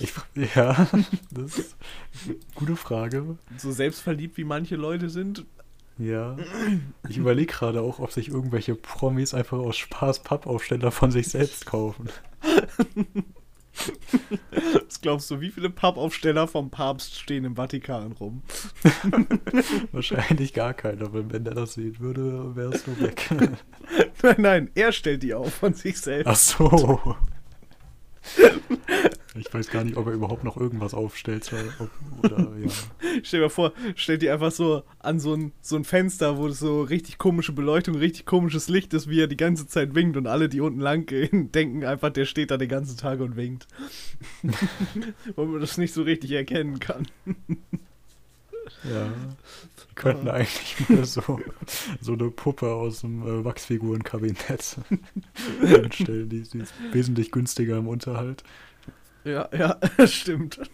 Ich, 0.00 0.12
ja, 0.56 0.88
das 1.30 1.58
ist 1.58 1.76
eine 2.26 2.36
gute 2.56 2.74
Frage. 2.74 3.38
So 3.56 3.70
selbstverliebt 3.70 4.36
wie 4.36 4.44
manche 4.44 4.74
Leute 4.74 5.08
sind. 5.08 5.46
Ja. 5.96 6.36
Ich 7.08 7.18
überlege 7.18 7.52
gerade 7.52 7.80
auch, 7.80 8.00
ob 8.00 8.10
sich 8.10 8.28
irgendwelche 8.28 8.74
Promis 8.74 9.32
einfach 9.32 9.58
aus 9.58 9.76
Spaß 9.76 10.24
Pappaufsteller 10.24 10.90
von 10.90 11.12
sich 11.12 11.28
selbst 11.28 11.66
kaufen. 11.66 12.08
Was 14.86 15.00
glaubst 15.00 15.30
du, 15.30 15.40
wie 15.40 15.50
viele 15.50 15.70
Pappaufsteller 15.70 16.46
vom 16.46 16.70
Papst 16.70 17.18
stehen 17.18 17.44
im 17.44 17.56
Vatikan 17.56 18.12
rum? 18.12 18.42
Wahrscheinlich 19.92 20.52
gar 20.52 20.74
keiner, 20.74 21.12
weil 21.12 21.30
wenn 21.30 21.44
der 21.44 21.54
das 21.54 21.74
sehen 21.74 21.98
würde, 21.98 22.54
wäre 22.54 22.74
es 22.74 22.86
nur 22.86 23.00
weg. 23.00 23.30
nein, 24.22 24.36
nein, 24.38 24.70
er 24.74 24.92
stellt 24.92 25.22
die 25.22 25.34
auf 25.34 25.54
von 25.54 25.74
sich 25.74 26.00
selbst. 26.00 26.28
Ach 26.28 26.36
so. 26.36 27.16
Ich 29.36 29.52
weiß 29.52 29.68
gar 29.70 29.82
nicht, 29.82 29.96
ob 29.96 30.06
er 30.06 30.12
überhaupt 30.12 30.44
noch 30.44 30.56
irgendwas 30.56 30.94
aufstellt. 30.94 31.50
Oder, 32.22 32.52
ja. 32.56 32.70
Stell 33.24 33.40
dir 33.40 33.46
mal 33.46 33.50
vor, 33.50 33.72
stellt 33.96 34.22
die 34.22 34.30
einfach 34.30 34.52
so 34.52 34.84
an 35.00 35.18
so 35.18 35.34
ein, 35.34 35.52
so 35.60 35.74
ein 35.74 35.84
Fenster, 35.84 36.38
wo 36.38 36.48
so 36.50 36.82
richtig 36.82 37.18
komische 37.18 37.52
Beleuchtung, 37.52 37.96
richtig 37.96 38.26
komisches 38.26 38.68
Licht 38.68 38.94
ist, 38.94 39.08
wie 39.08 39.20
er 39.20 39.26
die 39.26 39.36
ganze 39.36 39.66
Zeit 39.66 39.96
winkt 39.96 40.16
und 40.16 40.28
alle, 40.28 40.48
die 40.48 40.60
unten 40.60 40.78
lang 40.78 41.06
gehen, 41.06 41.50
denken 41.52 41.84
einfach, 41.84 42.10
der 42.10 42.26
steht 42.26 42.52
da 42.52 42.56
den 42.56 42.68
ganzen 42.68 42.96
Tag 42.96 43.18
und 43.20 43.36
winkt. 43.36 43.66
Weil 45.34 45.46
man 45.46 45.60
das 45.60 45.78
nicht 45.78 45.94
so 45.94 46.02
richtig 46.02 46.30
erkennen 46.30 46.78
kann. 46.78 47.08
Ja. 48.84 49.12
Könnten 49.94 50.28
eigentlich 50.28 50.88
mal 50.88 51.04
so, 51.04 51.40
so 52.00 52.12
eine 52.12 52.30
Puppe 52.30 52.72
aus 52.72 53.02
dem 53.02 53.22
äh, 53.22 53.44
Wachsfigurenkabinett 53.44 54.78
hinstellen. 55.60 56.28
Die, 56.28 56.42
die 56.42 56.58
ist 56.58 56.74
wesentlich 56.92 57.30
günstiger 57.30 57.76
im 57.78 57.88
Unterhalt. 57.88 58.42
Ja, 59.24 59.48
ja, 59.56 59.78
stimmt. 60.06 60.58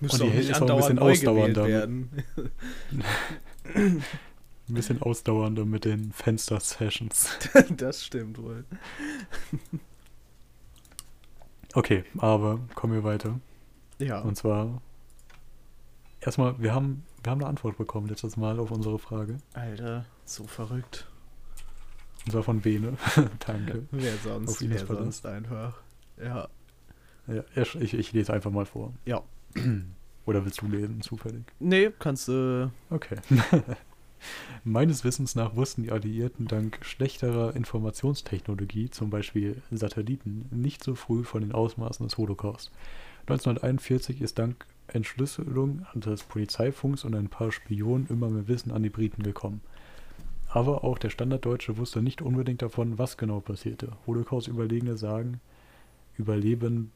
Müsste 0.00 0.24
Und 0.24 0.32
die 0.32 0.38
ist 0.38 0.60
auch 0.60 0.68
ein 0.68 0.76
bisschen 0.76 0.98
ausdauernder. 0.98 1.66
Werden. 1.66 2.10
ein 3.74 4.04
bisschen 4.68 5.02
ausdauernder 5.02 5.64
mit 5.64 5.84
den 5.84 6.12
Fenster-Sessions. 6.12 7.30
das 7.76 8.04
stimmt 8.04 8.38
wohl. 8.38 8.64
Okay, 11.74 12.04
aber 12.18 12.60
kommen 12.74 12.94
wir 12.94 13.04
weiter. 13.04 13.40
Ja. 13.98 14.20
Und 14.20 14.36
zwar 14.36 14.80
erstmal, 16.22 16.60
wir 16.60 16.74
haben, 16.74 17.04
wir 17.22 17.30
haben 17.30 17.40
eine 17.40 17.48
Antwort 17.48 17.76
bekommen 17.76 18.08
letztes 18.08 18.36
Mal 18.36 18.58
auf 18.58 18.70
unsere 18.70 18.98
Frage. 18.98 19.38
Alter, 19.54 20.06
so 20.24 20.44
verrückt. 20.44 21.08
Und 22.24 22.32
zwar 22.32 22.42
von 22.42 22.60
Bene. 22.60 22.96
Danke. 23.46 23.86
Wer 23.90 24.16
sonst? 24.16 24.50
Auf 24.50 24.60
wer 24.60 24.86
sonst 24.86 25.26
einfach. 25.26 25.80
Ja. 26.22 26.48
ja 27.26 27.42
ich, 27.56 27.94
ich 27.94 28.12
lese 28.12 28.32
einfach 28.32 28.50
mal 28.50 28.66
vor. 28.66 28.92
Ja. 29.04 29.22
Oder 30.24 30.44
willst 30.44 30.60
du 30.62 30.68
lesen, 30.68 31.02
zufällig? 31.02 31.42
Nee, 31.58 31.90
kannst 31.98 32.28
du. 32.28 32.70
Äh 32.90 32.94
okay. 32.94 33.16
Meines 34.64 35.02
Wissens 35.02 35.34
nach 35.34 35.56
wussten 35.56 35.82
die 35.82 35.90
Alliierten 35.90 36.46
dank 36.46 36.78
schlechterer 36.82 37.56
Informationstechnologie, 37.56 38.88
zum 38.90 39.10
Beispiel 39.10 39.60
Satelliten, 39.72 40.46
nicht 40.52 40.84
so 40.84 40.94
früh 40.94 41.24
von 41.24 41.40
den 41.40 41.50
Ausmaßen 41.50 42.06
des 42.06 42.16
Holocaust. 42.18 42.70
1941 43.22 44.20
ist 44.20 44.38
dank 44.38 44.64
Entschlüsselung 44.92 45.86
des 45.94 46.24
Polizeifunks 46.24 47.04
und 47.04 47.14
ein 47.14 47.28
paar 47.28 47.52
Spionen 47.52 48.06
immer 48.08 48.28
mehr 48.28 48.48
Wissen 48.48 48.72
an 48.72 48.82
die 48.82 48.90
Briten 48.90 49.22
gekommen. 49.22 49.60
Aber 50.48 50.84
auch 50.84 50.98
der 50.98 51.10
Standarddeutsche 51.10 51.78
wusste 51.78 52.02
nicht 52.02 52.20
unbedingt 52.20 52.60
davon, 52.60 52.98
was 52.98 53.16
genau 53.16 53.40
passierte. 53.40 53.92
Holocaust-Überlegene 54.06 54.98
sagen, 54.98 55.40
Überlebende 56.18 56.90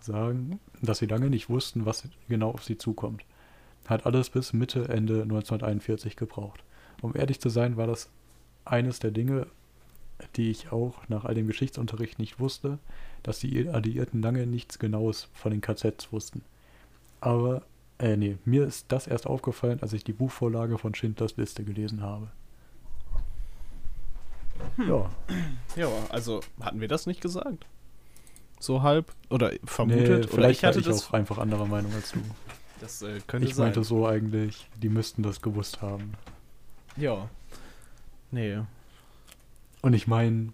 sagen, 0.00 0.58
dass 0.82 0.98
sie 0.98 1.06
lange 1.06 1.30
nicht 1.30 1.48
wussten, 1.48 1.86
was 1.86 2.08
genau 2.28 2.50
auf 2.50 2.64
sie 2.64 2.76
zukommt. 2.76 3.24
Hat 3.86 4.04
alles 4.04 4.30
bis 4.30 4.52
Mitte, 4.52 4.88
Ende 4.88 5.22
1941 5.22 6.16
gebraucht. 6.16 6.64
Um 7.00 7.14
ehrlich 7.14 7.40
zu 7.40 7.48
sein, 7.48 7.76
war 7.76 7.86
das 7.86 8.10
eines 8.64 8.98
der 8.98 9.12
Dinge, 9.12 9.46
die 10.36 10.50
ich 10.50 10.72
auch 10.72 10.96
nach 11.08 11.24
all 11.24 11.34
dem 11.34 11.46
Geschichtsunterricht 11.46 12.18
nicht 12.18 12.40
wusste, 12.40 12.78
dass 13.22 13.38
die 13.38 13.68
Alliierten 13.68 14.20
lange 14.20 14.46
nichts 14.46 14.80
Genaues 14.80 15.28
von 15.32 15.52
den 15.52 15.60
KZs 15.60 16.12
wussten. 16.12 16.42
Aber, 17.20 17.62
äh, 17.98 18.16
nee, 18.16 18.38
mir 18.44 18.66
ist 18.66 18.86
das 18.88 19.06
erst 19.06 19.26
aufgefallen, 19.26 19.80
als 19.82 19.92
ich 19.92 20.04
die 20.04 20.12
Buchvorlage 20.12 20.78
von 20.78 20.94
Schindlers 20.94 21.36
Liste 21.36 21.64
gelesen 21.64 22.02
habe. 22.02 22.28
Hm. 24.76 24.88
Ja. 24.88 25.10
Ja, 25.76 25.88
also 26.08 26.40
hatten 26.60 26.80
wir 26.80 26.88
das 26.88 27.06
nicht 27.06 27.20
gesagt? 27.20 27.66
So 28.60 28.82
halb? 28.82 29.12
Oder 29.30 29.52
vermutet? 29.64 30.08
Nee, 30.08 30.14
vielleicht 30.14 30.32
oder 30.32 30.50
ich 30.50 30.64
hatte 30.64 30.80
ich 30.80 30.88
auch 30.88 31.12
einfach 31.12 31.38
anderer 31.38 31.66
Meinung 31.66 31.92
als 31.94 32.12
du. 32.12 32.20
Das 32.80 33.02
äh, 33.02 33.20
könnte 33.26 33.46
ich 33.46 33.54
sein. 33.54 33.70
Ich 33.70 33.76
meinte 33.76 33.84
so 33.84 34.06
eigentlich, 34.06 34.68
die 34.76 34.88
müssten 34.88 35.22
das 35.22 35.42
gewusst 35.42 35.82
haben. 35.82 36.12
Ja. 36.96 37.28
Nee. 38.30 38.60
Und 39.82 39.94
ich 39.94 40.06
meine, 40.06 40.52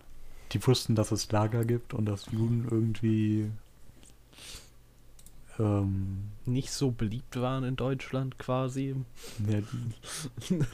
die 0.53 0.67
wussten, 0.67 0.95
dass 0.95 1.13
es 1.13 1.33
Lager 1.33 1.65
gibt 1.65 1.95
und 1.95 2.07
dass 2.07 2.27
Juden 2.31 2.67
irgendwie 2.71 3.51
ähm, 5.59 6.31
nicht 6.47 6.71
so 6.71 6.91
beliebt 6.91 7.41
waren 7.41 7.65
in 7.65 7.77
Deutschland 7.77 8.39
quasi. 8.39 8.95
Ja, 9.49 9.61
die, 10.51 10.65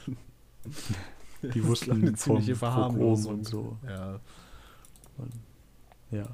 die 1.53 1.65
wussten 1.65 1.91
eine 1.91 2.13
ziemliche 2.13 2.55
Verharmlosung 2.55 3.35
und 3.35 3.47
so. 3.47 3.77
Ja. 3.87 4.19
Und, 5.17 5.33
ja. 6.11 6.27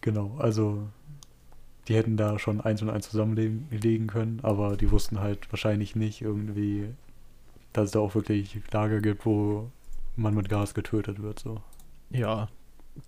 Genau, 0.00 0.36
also 0.38 0.86
die 1.88 1.94
hätten 1.94 2.16
da 2.16 2.38
schon 2.38 2.60
eins 2.60 2.82
und 2.82 2.90
eins 2.90 3.10
zusammenlegen 3.10 4.06
können, 4.06 4.40
aber 4.42 4.76
die 4.76 4.90
wussten 4.90 5.20
halt 5.20 5.50
wahrscheinlich 5.52 5.94
nicht 5.94 6.20
irgendwie, 6.20 6.88
dass 7.72 7.86
es 7.86 7.90
da 7.92 8.00
auch 8.00 8.14
wirklich 8.14 8.60
Lager 8.72 9.00
gibt, 9.00 9.24
wo 9.24 9.70
man 10.16 10.34
mit 10.34 10.48
Gas 10.48 10.74
getötet 10.74 11.22
wird. 11.22 11.38
So. 11.38 11.60
Ja, 12.10 12.48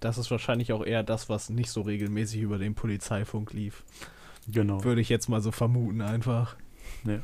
das 0.01 0.19
ist 0.19 0.31
wahrscheinlich 0.31 0.73
auch 0.73 0.85
eher 0.85 1.03
das, 1.03 1.29
was 1.29 1.51
nicht 1.51 1.71
so 1.71 1.83
regelmäßig 1.83 2.41
über 2.43 2.59
den 2.59 2.75
Polizeifunk 2.75 3.53
lief. 3.53 3.85
Genau. 4.47 4.83
Würde 4.85 5.01
ich 5.01 5.09
jetzt 5.09 5.29
mal 5.29 5.41
so 5.41 5.53
vermuten, 5.53 6.01
einfach. 6.01 6.57
Ja. 7.05 7.21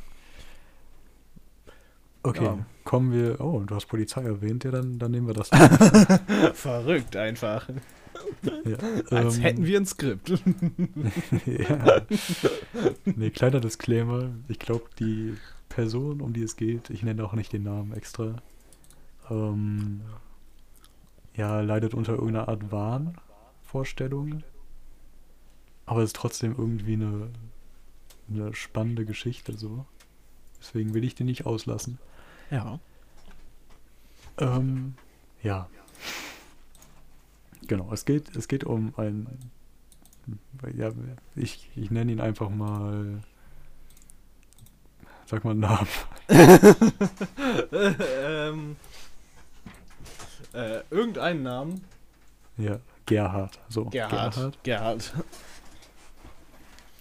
Okay, 2.23 2.43
ja. 2.43 2.65
kommen 2.83 3.11
wir. 3.11 3.39
Oh, 3.39 3.59
du 3.59 3.75
hast 3.75 3.85
Polizei 3.85 4.23
erwähnt, 4.23 4.63
ja, 4.63 4.71
dann, 4.71 4.97
dann 4.97 5.11
nehmen 5.11 5.27
wir 5.27 5.35
das. 5.35 5.49
Verrückt 6.53 7.15
einfach. 7.15 7.69
Ja, 8.63 8.77
Als 9.11 9.37
ähm, 9.37 9.41
hätten 9.41 9.65
wir 9.65 9.79
ein 9.79 9.85
Skript. 9.85 10.29
ja. 11.45 12.01
Nee, 13.05 13.29
kleiner 13.29 13.59
Disclaimer. 13.59 14.31
Ich 14.47 14.57
glaube, 14.57 14.85
die 14.99 15.35
Person, 15.69 16.21
um 16.21 16.33
die 16.33 16.43
es 16.43 16.55
geht, 16.55 16.89
ich 16.89 17.03
nenne 17.03 17.23
auch 17.23 17.33
nicht 17.33 17.53
den 17.53 17.63
Namen 17.63 17.93
extra, 17.93 18.35
ähm, 19.29 20.01
ja, 21.35 21.59
leidet 21.61 21.93
unter 21.93 22.13
irgendeiner 22.13 22.47
Art 22.47 22.71
Wahnvorstellung. 22.71 24.43
Aber 25.85 26.01
es 26.01 26.09
ist 26.09 26.15
trotzdem 26.15 26.55
irgendwie 26.57 26.93
eine, 26.93 27.29
eine 28.29 28.53
spannende 28.53 29.05
Geschichte 29.05 29.53
so. 29.53 29.85
Deswegen 30.59 30.93
will 30.93 31.03
ich 31.03 31.15
die 31.15 31.25
nicht 31.25 31.45
auslassen. 31.45 31.99
Ja. 32.49 32.79
Ähm, 34.37 34.95
ja. 35.43 35.69
Genau, 37.67 37.91
es 37.91 38.05
geht, 38.05 38.35
es 38.35 38.47
geht 38.47 38.63
um 38.63 38.93
ein, 38.97 39.27
ja, 40.75 40.91
ich, 41.35 41.69
ich 41.75 41.91
nenne 41.91 42.11
ihn 42.11 42.21
einfach 42.21 42.49
mal, 42.49 43.21
sag 45.25 45.43
mal 45.43 45.51
einen 45.51 45.59
Namen. 45.59 45.87
ähm, 47.71 48.75
äh, 50.55 50.83
irgendeinen 50.89 51.43
Namen. 51.43 51.81
Ja, 52.57 52.79
Gerhard. 53.05 53.59
So, 53.69 53.85
Gerhard. 53.85 54.35
Gerhard. 54.63 54.63
Gerhard, 54.63 55.13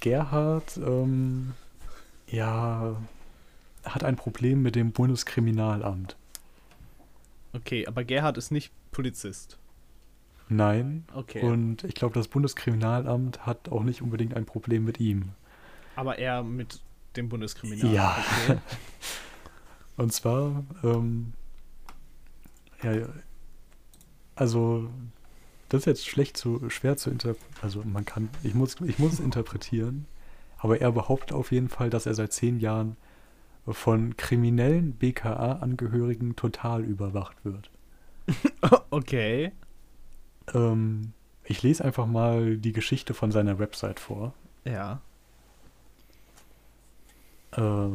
Gerhard 0.00 0.76
ähm, 0.76 1.54
ja, 2.26 2.96
hat 3.84 4.04
ein 4.04 4.16
Problem 4.16 4.62
mit 4.62 4.74
dem 4.74 4.92
Bundeskriminalamt. 4.92 6.16
Okay, 7.52 7.86
aber 7.86 8.04
Gerhard 8.04 8.36
ist 8.36 8.50
nicht 8.50 8.72
Polizist. 8.90 9.58
Nein. 10.48 11.04
Okay. 11.14 11.40
Und 11.42 11.84
ich 11.84 11.94
glaube, 11.94 12.14
das 12.14 12.28
Bundeskriminalamt 12.28 13.46
hat 13.46 13.68
auch 13.70 13.82
nicht 13.82 14.02
unbedingt 14.02 14.34
ein 14.34 14.44
Problem 14.44 14.84
mit 14.84 15.00
ihm. 15.00 15.30
aber 15.96 16.18
er 16.18 16.42
mit 16.42 16.80
dem 17.16 17.28
Bundeskriminalamt. 17.28 17.94
Ja. 17.94 18.16
Okay. 18.44 18.58
Und 19.96 20.12
zwar, 20.12 20.64
ähm, 20.82 21.32
ja, 22.82 23.06
also, 24.36 24.88
das 25.68 25.80
ist 25.80 25.86
jetzt 25.86 26.06
schlecht 26.06 26.36
zu, 26.36 26.68
schwer 26.70 26.96
zu 26.96 27.10
interpretieren. 27.10 27.54
Also, 27.62 27.82
man 27.84 28.04
kann, 28.04 28.28
ich 28.42 28.54
muss, 28.54 28.80
ich 28.80 28.98
muss 28.98 29.14
es 29.14 29.20
interpretieren, 29.20 30.06
aber 30.58 30.80
er 30.80 30.92
behauptet 30.92 31.32
auf 31.32 31.52
jeden 31.52 31.68
Fall, 31.68 31.90
dass 31.90 32.06
er 32.06 32.14
seit 32.14 32.32
zehn 32.32 32.58
Jahren 32.58 32.96
von 33.66 34.16
kriminellen 34.16 34.92
BKA-Angehörigen 34.92 36.36
total 36.36 36.84
überwacht 36.84 37.36
wird. 37.44 37.70
okay. 38.90 39.52
Ähm, 40.52 41.12
ich 41.44 41.62
lese 41.62 41.84
einfach 41.84 42.06
mal 42.06 42.56
die 42.56 42.72
Geschichte 42.72 43.14
von 43.14 43.32
seiner 43.32 43.58
Website 43.58 44.00
vor. 44.00 44.34
Ja. 44.64 45.00
Äh, 47.52 47.88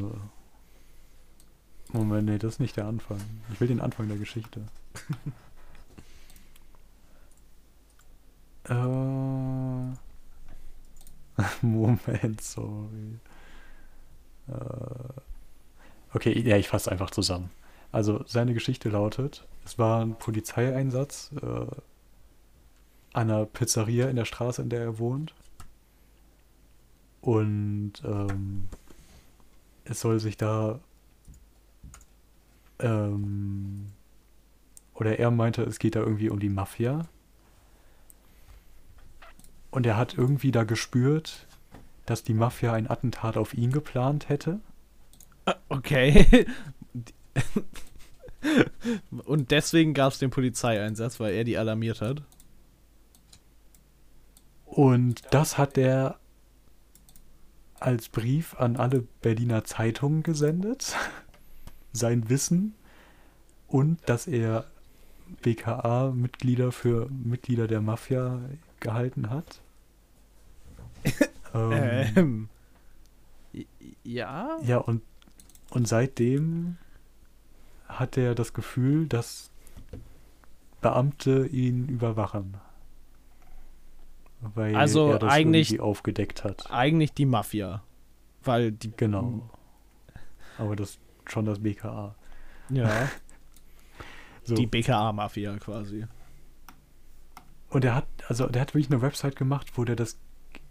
Moment, 1.92 2.30
nee, 2.30 2.38
das 2.38 2.54
ist 2.54 2.60
nicht 2.60 2.78
der 2.78 2.86
Anfang. 2.86 3.20
Ich 3.52 3.60
will 3.60 3.68
den 3.68 3.82
Anfang 3.82 4.08
der 4.08 4.18
Geschichte. 4.18 4.62
äh, 8.70 9.96
Moment, 11.66 12.42
sorry. 12.42 13.20
Äh, 14.48 14.54
okay, 16.14 16.40
ja, 16.40 16.58
ich 16.58 16.68
fasse 16.68 16.92
einfach 16.92 17.12
zusammen. 17.12 17.50
Also, 17.92 18.24
seine 18.28 18.54
Geschichte 18.54 18.90
lautet: 18.90 19.48
Es 19.66 19.80
war 19.80 20.02
ein 20.02 20.16
Polizeieinsatz 20.16 21.32
äh, 21.42 21.46
an 21.46 23.32
einer 23.32 23.46
Pizzeria 23.46 24.10
in 24.10 24.16
der 24.16 24.26
Straße, 24.26 24.62
in 24.62 24.70
der 24.70 24.82
er 24.82 25.00
wohnt. 25.00 25.34
Und 27.22 27.94
ähm, 28.06 28.70
es 29.84 30.00
soll 30.00 30.20
sich 30.20 30.38
da 30.38 30.80
ähm, 32.80 33.88
oder 34.94 35.18
er 35.20 35.32
meinte, 35.32 35.64
es 35.64 35.80
geht 35.80 35.96
da 35.96 36.02
irgendwie 36.02 36.30
um 36.30 36.40
die 36.40 36.50
Mafia. 36.50 37.08
Und 39.72 39.86
er 39.86 39.98
hat 39.98 40.18
irgendwie 40.18 40.52
da 40.52 40.64
gespürt, 40.64 41.48
dass 42.06 42.24
die 42.24 42.34
Mafia 42.34 42.74
ein 42.74 42.90
Attentat 42.90 43.38
auf 43.38 43.54
ihn 43.54 43.72
geplant 43.72 44.30
hätte. 44.30 44.60
Äh, 45.46 45.54
Okay. 45.70 46.46
Und 49.26 49.52
deswegen 49.52 49.94
gab 49.94 50.14
es 50.14 50.20
den 50.20 50.30
Polizeieinsatz, 50.30 51.20
weil 51.20 51.34
er 51.34 51.44
die 51.44 51.58
alarmiert 51.58 52.02
hat. 52.02 52.24
Und 54.66 55.24
das 55.32 55.58
hat 55.58 55.78
er 55.78 56.20
als 57.80 58.10
Brief 58.10 58.56
an 58.60 58.78
alle 58.78 59.02
Berliner 59.22 59.64
Zeitungen 59.64 60.24
gesendet. 60.24 60.96
Sein 61.92 62.30
Wissen. 62.30 62.76
Und 63.68 64.00
dass 64.08 64.28
er 64.28 64.66
BKA-Mitglieder 65.42 66.72
für 66.72 67.10
Mitglieder 67.10 67.68
der 67.68 67.82
Mafia 67.82 68.40
gehalten 68.82 69.30
hat. 69.30 69.62
ähm, 71.54 72.50
Ähm. 73.54 73.66
Ja? 74.04 74.58
Ja, 74.64 74.78
und, 74.78 75.02
und 75.72 75.88
seitdem 75.88 76.78
hat 77.88 78.18
er 78.18 78.36
das 78.36 78.54
Gefühl, 78.54 79.08
dass 79.08 79.52
Beamte 80.82 81.48
ihn 81.48 81.88
überwachen. 81.90 82.58
Weil 84.42 84.76
Also 84.76 85.12
er 85.12 85.20
das 85.20 85.32
eigentlich- 85.34 85.72
irgendwie 85.72 85.82
aufgedeckt 85.82 86.44
hat. 86.44 86.72
Eigentlich 86.72 87.14
die 87.14 87.26
Mafia. 87.26 87.84
Weil 88.44 88.72
die. 88.72 88.92
Genau. 88.96 89.50
Aber 90.58 90.76
das 90.76 90.98
schon 91.28 91.46
das 91.46 91.60
BKA. 91.60 92.16
Ja. 92.70 93.10
So. 94.44 94.56
Die 94.56 94.66
BKA-Mafia 94.66 95.58
quasi. 95.58 96.08
Und 97.70 97.86
er 97.86 97.94
hat, 97.94 98.08
also 98.30 98.46
der 98.48 98.62
hat 98.62 98.74
wirklich 98.76 98.92
eine 98.92 99.02
Website 99.02 99.36
gemacht, 99.36 99.72
wo 99.76 99.84
der 99.86 99.96
das 99.96 100.18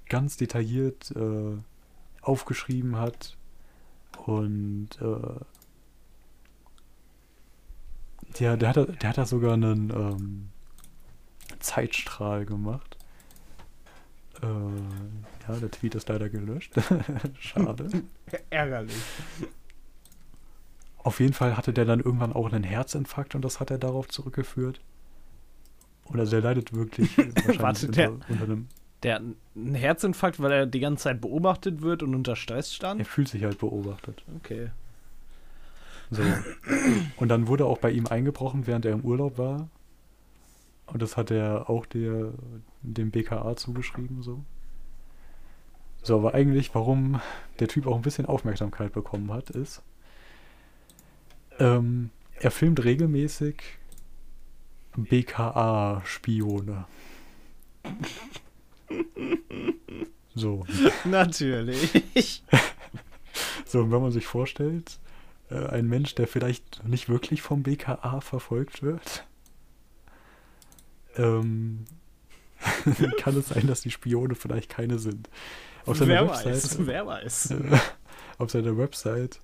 ganz 0.09 0.37
detailliert 0.37 1.11
äh, 1.11 1.57
aufgeschrieben 2.23 2.97
hat. 2.97 3.37
Und 4.27 4.91
äh, 5.01 5.41
ja, 8.39 8.57
der 8.57 8.69
hat, 8.69 8.77
da- 8.77 8.85
der 8.87 9.09
hat 9.11 9.19
da 9.19 9.27
sogar 9.27 9.55
einen 9.55 9.91
ähm, 9.91 10.49
Zeitstrahl 11.59 12.47
gemacht. 12.47 12.97
Äh, 14.43 14.47
ja, 14.47 15.57
der 15.61 15.71
Tweet 15.71 15.95
ist 15.97 16.09
leider 16.09 16.29
gelöscht. 16.29 16.75
Schade. 17.41 17.89
Ärgerlich. 18.51 18.95
Auf 20.99 21.21
jeden 21.21 21.33
Fall 21.33 21.57
hatte 21.57 21.73
der 21.73 21.87
dann 21.87 22.01
irgendwann 22.01 22.33
auch 22.33 22.53
einen 22.53 22.63
Herzinfarkt 22.65 23.35
und 23.35 23.43
das 23.43 23.61
hat 23.61 23.71
er 23.71 23.79
darauf 23.79 24.09
zurückgeführt. 24.09 24.81
Also 26.13 26.31
der 26.33 26.41
leidet 26.43 26.73
wirklich 26.75 27.17
wahrscheinlich 27.19 27.61
Warte, 27.61 27.87
unter, 27.87 27.97
der- 28.03 28.13
unter 28.29 28.45
einem. 28.45 28.69
Der 29.05 29.15
hat 29.15 29.23
einen 29.55 29.75
Herzinfarkt, 29.77 30.41
weil 30.41 30.51
er 30.51 30.67
die 30.67 30.81
ganze 30.81 31.05
Zeit 31.05 31.21
beobachtet 31.21 31.83
wird 31.83 32.03
und 32.03 32.15
unter 32.17 32.35
Stress 32.35 32.69
Er 32.71 32.75
stand. 32.75 33.07
fühlt 33.07 33.29
sich 33.29 33.45
halt 33.45 33.59
beobachtet. 33.59 34.25
Okay. 34.39 34.71
So. 36.11 36.23
Und 37.19 37.29
dann 37.29 37.47
wurde 37.47 37.67
auch 37.67 37.79
bei 37.79 37.91
ihm 37.93 38.07
eingebrochen, 38.07 38.67
während 38.67 38.85
er 38.87 38.93
im 38.93 39.03
Urlaub 39.03 39.39
war. 39.39 39.69
Und 40.87 41.01
das 41.03 41.17
hat 41.17 41.31
er 41.31 41.69
auch 41.71 41.87
der, 41.87 42.33
dem 42.83 43.11
BKA 43.11 43.55
zugeschrieben, 43.57 44.23
so. 44.23 44.43
So, 46.03 46.17
aber 46.19 46.33
eigentlich, 46.35 46.75
warum 46.75 47.21
der 47.61 47.69
Typ 47.69 47.87
auch 47.87 47.97
ein 47.97 48.03
bisschen 48.03 48.25
Aufmerksamkeit 48.27 48.93
bekommen 48.95 49.31
hat, 49.33 49.51
ist, 49.51 49.83
ähm, 51.59 52.11
er 52.41 52.51
filmt 52.51 52.83
regelmäßig 52.85 53.57
BKA-Spione. 55.05 56.87
So. 60.35 60.65
Natürlich. 61.05 62.43
So, 63.65 63.81
und 63.81 63.93
wenn 63.93 64.01
man 64.01 64.13
sich 64.13 64.27
vorstellt, 64.27 64.99
äh, 65.51 65.67
ein 65.67 65.87
Mensch, 65.87 66.15
der 66.15 66.27
vielleicht 66.27 66.83
nicht 66.85 67.11
wirklich 67.11 67.43
vom 67.43 67.63
BKA 67.63 68.23
verfolgt 68.23 68.83
wird, 68.83 69.27
ähm, 71.17 71.85
kann 73.19 73.37
es 73.37 73.49
sein, 73.49 73.67
dass 73.67 73.83
die 73.83 73.91
Spione 73.91 74.35
vielleicht 74.35 74.71
keine 74.71 74.99
sind. 74.99 75.29
Auf 75.85 75.99
seiner 75.99 76.15
wer 76.15 76.29
Website, 76.29 76.47
weiß. 76.47 76.87
Wer 76.87 77.07
weiß. 77.07 77.51
äh, 77.51 77.79
auf 78.39 78.51
seiner 78.51 78.79
Website 78.79 79.39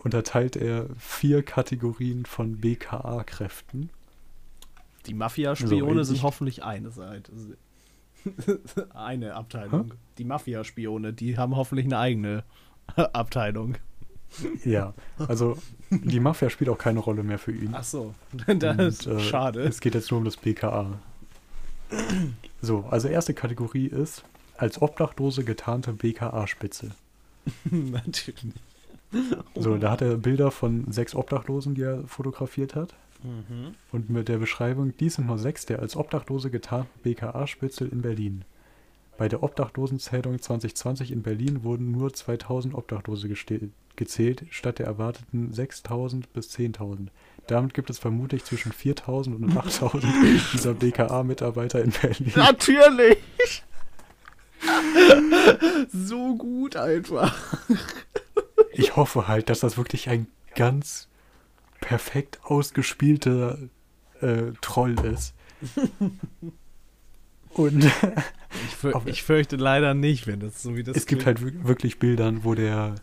unterteilt 0.00 0.56
er 0.56 0.88
vier 0.98 1.44
Kategorien 1.44 2.26
von 2.26 2.58
BKA-Kräften. 2.60 3.90
Die 5.06 5.14
Mafia-Spione 5.14 5.86
Also, 6.00 6.02
sind 6.04 6.16
ich- 6.16 6.22
hoffentlich 6.22 6.62
eine 6.64 6.90
Seite. 6.90 7.32
eine 8.94 9.34
Abteilung. 9.34 9.94
Die 10.18 10.24
Mafia-Spione, 10.24 11.12
die 11.12 11.36
haben 11.38 11.56
hoffentlich 11.56 11.86
eine 11.86 11.98
eigene 11.98 12.44
Abteilung. 12.96 13.74
Ja, 14.64 14.94
also 15.18 15.58
die 15.90 16.20
Mafia 16.20 16.48
spielt 16.48 16.70
auch 16.70 16.78
keine 16.78 17.00
Rolle 17.00 17.22
mehr 17.22 17.38
für 17.38 17.52
ihn. 17.52 17.70
Ach 17.72 17.84
so. 17.84 18.14
Das 18.46 18.78
ist 18.78 19.06
Und, 19.06 19.16
äh, 19.18 19.20
schade. 19.20 19.60
Es 19.62 19.80
geht 19.80 19.94
jetzt 19.94 20.10
nur 20.10 20.18
um 20.18 20.24
das 20.24 20.36
BKA. 20.36 20.98
So, 22.62 22.84
also 22.90 23.08
erste 23.08 23.34
Kategorie 23.34 23.86
ist 23.86 24.24
als 24.56 24.80
Obdachlose 24.80 25.44
getarnte 25.44 25.92
BKA-Spitze. 25.92 26.92
Natürlich. 27.70 28.54
So, 29.54 29.76
da 29.76 29.90
hat 29.90 30.00
er 30.00 30.16
Bilder 30.16 30.50
von 30.50 30.90
sechs 30.90 31.14
Obdachlosen, 31.14 31.74
die 31.74 31.82
er 31.82 32.06
fotografiert 32.06 32.74
hat. 32.74 32.94
Mhm. 33.22 33.74
Und 33.90 34.10
mit 34.10 34.28
der 34.28 34.38
Beschreibung, 34.38 34.96
dies 34.96 35.14
sind 35.14 35.26
nur 35.26 35.38
sechs 35.38 35.66
der 35.66 35.80
als 35.80 35.96
Obdachlose 35.96 36.50
getarnten 36.50 37.00
BKA-Spitzel 37.02 37.88
in 37.88 38.02
Berlin. 38.02 38.44
Bei 39.18 39.28
der 39.28 39.42
Obdachlosenzählung 39.42 40.40
2020 40.40 41.12
in 41.12 41.22
Berlin 41.22 41.62
wurden 41.62 41.90
nur 41.92 42.12
2000 42.12 42.74
Obdachlose 42.74 43.28
gezählt, 43.96 44.44
statt 44.50 44.78
der 44.78 44.86
erwarteten 44.86 45.52
6000 45.52 46.32
bis 46.32 46.50
10.000. 46.56 47.08
Damit 47.46 47.74
gibt 47.74 47.90
es 47.90 47.98
vermutlich 47.98 48.44
zwischen 48.44 48.72
4000 48.72 49.36
und 49.36 49.56
8000 49.56 50.04
dieser 50.52 50.74
BKA-Mitarbeiter 50.74 51.82
in 51.82 51.90
Berlin. 51.90 52.32
Natürlich! 52.34 53.18
so 55.92 56.36
gut 56.36 56.76
einfach. 56.76 57.36
Ich 58.72 58.96
hoffe 58.96 59.28
halt, 59.28 59.50
dass 59.50 59.60
das 59.60 59.76
wirklich 59.76 60.08
ein 60.08 60.28
ganz 60.54 61.08
perfekt 61.82 62.40
ausgespielter 62.44 63.58
äh, 64.22 64.52
Troll 64.62 64.98
ist. 65.00 65.34
Und 67.54 67.84
Ich, 67.84 68.76
für 68.76 69.02
ich 69.06 69.22
fürchte 69.22 69.56
leider 69.56 69.92
nicht, 69.92 70.26
wenn 70.26 70.40
das 70.40 70.62
so 70.62 70.74
wie 70.74 70.82
das 70.82 70.96
es 70.96 71.06
gibt 71.06 71.22
klingt. 71.22 71.40
halt 71.40 71.54
wir- 71.54 71.68
wirklich 71.68 71.98
Bildern, 71.98 72.44
wo 72.44 72.54
der 72.54 72.94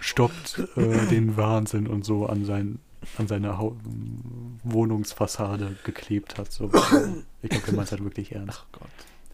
stoppt 0.00 0.60
äh, 0.76 1.06
den 1.10 1.36
Wahnsinn 1.36 1.88
und 1.88 2.04
so 2.04 2.26
an, 2.26 2.44
sein, 2.44 2.78
an 3.18 3.26
seiner 3.26 3.58
Hau 3.58 3.76
Wohnungsfassade 4.62 5.76
geklebt 5.84 6.38
hat. 6.38 6.52
So. 6.52 6.70
Ich 7.42 7.50
glaube, 7.50 7.66
der 7.66 7.74
meint 7.74 7.90
halt 7.90 8.04
wirklich 8.04 8.32
ernst. 8.32 8.60
Ach 8.62 8.66
Gott. 8.78 8.90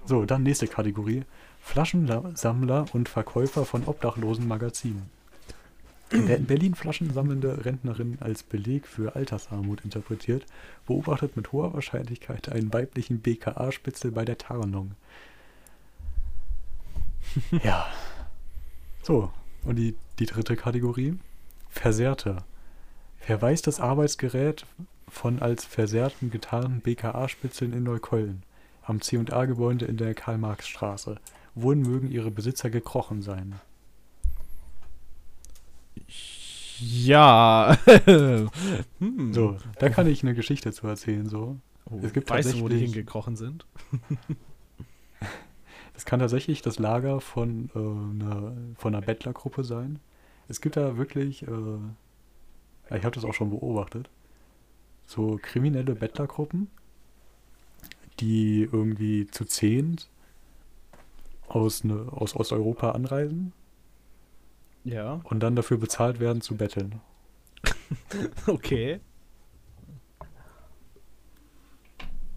So, 0.06 0.24
dann 0.24 0.42
nächste 0.44 0.66
Kategorie. 0.66 1.24
Flaschensammler 1.60 2.86
und 2.94 3.10
Verkäufer 3.10 3.66
von 3.66 3.84
obdachlosen 3.84 4.48
Magazinen. 4.48 5.10
In 6.10 6.46
Berlin 6.46 6.74
Flaschen 6.74 7.12
sammelnde 7.12 7.66
Rentnerin 7.66 8.16
als 8.20 8.42
Beleg 8.42 8.86
für 8.86 9.14
Altersarmut 9.14 9.84
interpretiert, 9.84 10.46
beobachtet 10.86 11.36
mit 11.36 11.52
hoher 11.52 11.74
Wahrscheinlichkeit 11.74 12.48
einen 12.48 12.72
weiblichen 12.72 13.20
BKA-Spitzel 13.20 14.10
bei 14.10 14.24
der 14.24 14.38
Tarnung. 14.38 14.92
ja. 17.62 17.86
So, 19.02 19.30
und 19.64 19.76
die, 19.76 19.96
die 20.18 20.26
dritte 20.26 20.56
Kategorie? 20.56 21.18
Versehrte. 21.68 22.38
Verweist 23.18 23.66
das 23.66 23.78
Arbeitsgerät 23.78 24.64
von 25.08 25.40
als 25.40 25.66
Versehrten 25.66 26.30
getarnten 26.30 26.80
BKA-Spitzeln 26.80 27.74
in 27.74 27.82
Neukölln 27.82 28.42
am 28.82 29.02
C&A-Gebäude 29.02 29.84
in 29.84 29.98
der 29.98 30.14
Karl-Marx-Straße. 30.14 31.20
Wohin 31.54 31.82
mögen 31.82 32.10
ihre 32.10 32.30
Besitzer 32.30 32.70
gekrochen 32.70 33.20
sein? 33.20 33.60
Ja. 36.80 37.76
hm. 38.98 39.32
So, 39.32 39.56
da 39.78 39.88
kann 39.88 40.06
ich 40.06 40.22
eine 40.22 40.34
Geschichte 40.34 40.72
zu 40.72 40.86
erzählen. 40.86 41.28
So, 41.28 41.58
Oh, 41.90 42.00
es 42.02 42.12
gibt 42.12 42.28
weißt 42.28 42.54
du, 42.54 42.60
wo 42.60 42.68
die 42.68 42.78
hingekrochen 42.78 43.36
sind? 43.36 43.66
es 45.94 46.04
kann 46.04 46.20
tatsächlich 46.20 46.60
das 46.60 46.78
Lager 46.78 47.20
von, 47.20 47.70
äh, 47.74 47.78
einer, 47.78 48.52
von 48.76 48.94
einer 48.94 49.04
Bettlergruppe 49.04 49.64
sein. 49.64 49.98
Es 50.48 50.60
gibt 50.60 50.76
da 50.76 50.96
wirklich, 50.98 51.42
äh, 51.42 52.96
ich 52.96 53.04
habe 53.04 53.14
das 53.14 53.24
auch 53.24 53.34
schon 53.34 53.50
beobachtet, 53.50 54.10
so 55.06 55.38
kriminelle 55.40 55.94
Bettlergruppen, 55.94 56.68
die 58.20 58.68
irgendwie 58.70 59.26
zu 59.28 59.44
zehnt 59.44 60.10
aus, 61.46 61.84
ne, 61.84 62.06
aus 62.10 62.36
Osteuropa 62.36 62.90
anreisen 62.90 63.52
Ja. 64.84 65.20
und 65.24 65.40
dann 65.40 65.54
dafür 65.56 65.76
bezahlt 65.78 66.20
werden 66.20 66.40
zu 66.40 66.56
betteln. 66.56 67.00
Okay. 68.46 69.00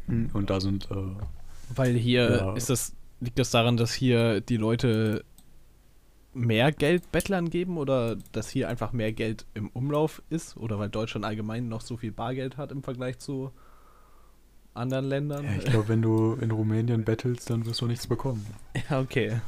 Und 0.07 0.49
da 0.49 0.59
sind 0.59 0.89
äh, 0.91 0.95
Weil 1.75 1.93
hier 1.93 2.29
Ja. 2.29 2.53
ist 2.55 2.69
das, 2.69 2.93
liegt 3.21 3.39
das 3.39 3.51
daran, 3.51 3.77
dass 3.77 3.93
hier 3.93 4.41
die 4.41 4.57
Leute 4.57 5.23
mehr 6.33 6.71
Geld 6.71 7.11
Bettlern 7.11 7.49
geben 7.49 7.77
oder 7.77 8.17
dass 8.31 8.49
hier 8.49 8.67
einfach 8.69 8.91
mehr 8.93 9.13
Geld 9.13 9.45
im 9.53 9.69
Umlauf 9.69 10.21
ist 10.29 10.57
oder 10.57 10.79
weil 10.79 10.89
Deutschland 10.89 11.25
allgemein 11.25 11.69
noch 11.69 11.81
so 11.81 11.97
viel 11.97 12.11
Bargeld 12.11 12.57
hat 12.57 12.71
im 12.71 12.83
Vergleich 12.83 13.19
zu 13.19 13.51
anderen 14.73 15.05
Ländern? 15.05 15.43
Ja, 15.45 15.51
ich 15.57 15.65
glaube, 15.65 15.87
wenn 15.89 16.01
du 16.01 16.33
in 16.35 16.51
Rumänien 16.51 17.03
bettelst, 17.03 17.49
dann 17.49 17.65
wirst 17.65 17.81
du 17.81 17.87
nichts 17.87 18.07
bekommen. 18.07 18.45
Ja, 18.89 18.99
okay. 18.99 19.39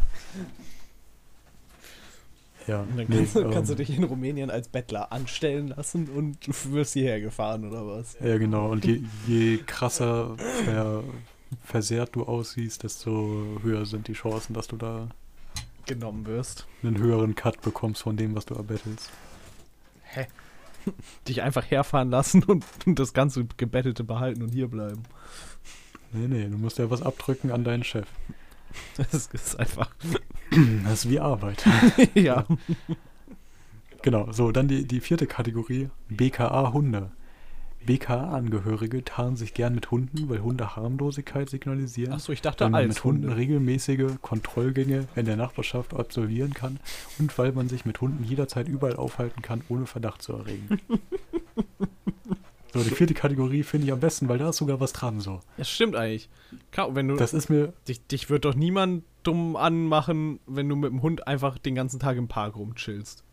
Ja, 2.67 2.81
Und 2.81 2.97
dann 2.97 3.07
nee, 3.07 3.17
kannst, 3.17 3.35
du, 3.35 3.49
kannst 3.49 3.69
du 3.69 3.73
ähm, 3.73 3.77
dich 3.77 3.97
in 3.97 4.03
Rumänien 4.03 4.49
als 4.49 4.69
Bettler 4.69 5.11
anstellen 5.11 5.69
lassen 5.69 6.07
und 6.09 6.37
wirst 6.71 6.93
hierher 6.93 7.19
gefahren 7.19 7.65
oder 7.67 7.85
was? 7.85 8.17
Ja, 8.23 8.37
genau. 8.37 8.71
Und 8.71 8.85
je, 8.85 9.01
je 9.27 9.57
krasser 9.57 10.35
ver, 10.37 11.03
versehrt 11.63 12.15
du 12.15 12.23
aussiehst, 12.23 12.83
desto 12.83 13.59
höher 13.61 13.85
sind 13.85 14.07
die 14.07 14.13
Chancen, 14.13 14.53
dass 14.53 14.67
du 14.67 14.77
da 14.77 15.09
Genommen 15.85 16.25
wirst. 16.25 16.65
einen 16.81 16.97
höheren 16.97 17.35
Cut 17.35 17.61
bekommst 17.61 18.03
von 18.03 18.15
dem, 18.15 18.35
was 18.35 18.45
du 18.45 18.55
erbettelst. 18.55 19.11
Hä? 20.03 20.27
Dich 21.27 21.41
einfach 21.41 21.69
herfahren 21.69 22.09
lassen 22.09 22.43
und, 22.43 22.65
und 22.85 22.99
das 22.99 23.13
ganze 23.13 23.45
Gebettelte 23.57 24.03
behalten 24.03 24.41
und 24.43 24.49
hier 24.49 24.67
bleiben. 24.69 25.03
Nee, 26.13 26.27
nee, 26.27 26.47
du 26.47 26.57
musst 26.57 26.77
ja 26.77 26.89
was 26.89 27.01
abdrücken 27.01 27.51
an 27.51 27.63
deinen 27.63 27.83
Chef. 27.83 28.07
Das 28.97 29.27
ist 29.27 29.59
einfach. 29.59 29.89
Das 30.83 31.05
ist 31.05 31.09
wie 31.09 31.19
Arbeit. 31.19 31.65
ja. 32.13 32.45
Genau, 34.03 34.31
so, 34.31 34.51
dann 34.51 34.67
die, 34.67 34.85
die 34.85 34.99
vierte 34.99 35.25
Kategorie, 35.25 35.89
BKA-Hunde. 36.09 37.11
BKA-Angehörige 37.85 39.03
tarnen 39.03 39.35
sich 39.35 39.53
gern 39.53 39.75
mit 39.75 39.91
Hunden, 39.91 40.29
weil 40.29 40.41
Hunde 40.41 40.75
Harmlosigkeit 40.75 41.49
signalisieren. 41.49 42.13
Achso, 42.13 42.31
ich 42.31 42.41
dachte 42.41 42.65
weil 42.65 42.71
man 42.71 42.87
mit 42.87 43.03
Hunden 43.03 43.23
Hunde. 43.23 43.35
regelmäßige 43.35 44.21
Kontrollgänge 44.21 45.07
in 45.15 45.25
der 45.25 45.35
Nachbarschaft 45.35 45.93
absolvieren 45.93 46.53
kann 46.53 46.79
und 47.19 47.37
weil 47.37 47.51
man 47.51 47.67
sich 47.69 47.85
mit 47.85 47.99
Hunden 47.99 48.23
jederzeit 48.23 48.67
überall 48.67 48.95
aufhalten 48.95 49.41
kann, 49.41 49.63
ohne 49.69 49.85
Verdacht 49.85 50.21
zu 50.21 50.33
erregen. 50.33 50.79
so, 52.73 52.83
die 52.83 52.89
vierte 52.89 53.13
Kategorie 53.13 53.61
finde 53.63 53.85
ich 53.87 53.93
am 53.93 53.99
besten, 53.99 54.27
weil 54.29 54.39
da 54.39 54.49
ist 54.49 54.57
sogar 54.57 54.79
was 54.79 54.93
dran 54.93 55.19
so. 55.19 55.41
Das 55.57 55.69
stimmt 55.69 55.95
eigentlich. 55.95 56.27
Wenn 56.89 57.07
du, 57.07 57.15
Das 57.15 57.33
ist 57.33 57.49
mir, 57.49 57.73
dich, 57.87 58.05
dich 58.07 58.29
wird 58.29 58.45
doch 58.45 58.55
niemand 58.55 59.03
dumm 59.21 59.55
anmachen, 59.55 60.39
wenn 60.47 60.67
du 60.67 60.75
mit 60.75 60.91
dem 60.91 61.01
Hund 61.03 61.27
einfach 61.27 61.57
den 61.59 61.75
ganzen 61.75 61.99
Tag 61.99 62.17
im 62.17 62.27
Park 62.27 62.55
rumchillst. 62.55 63.23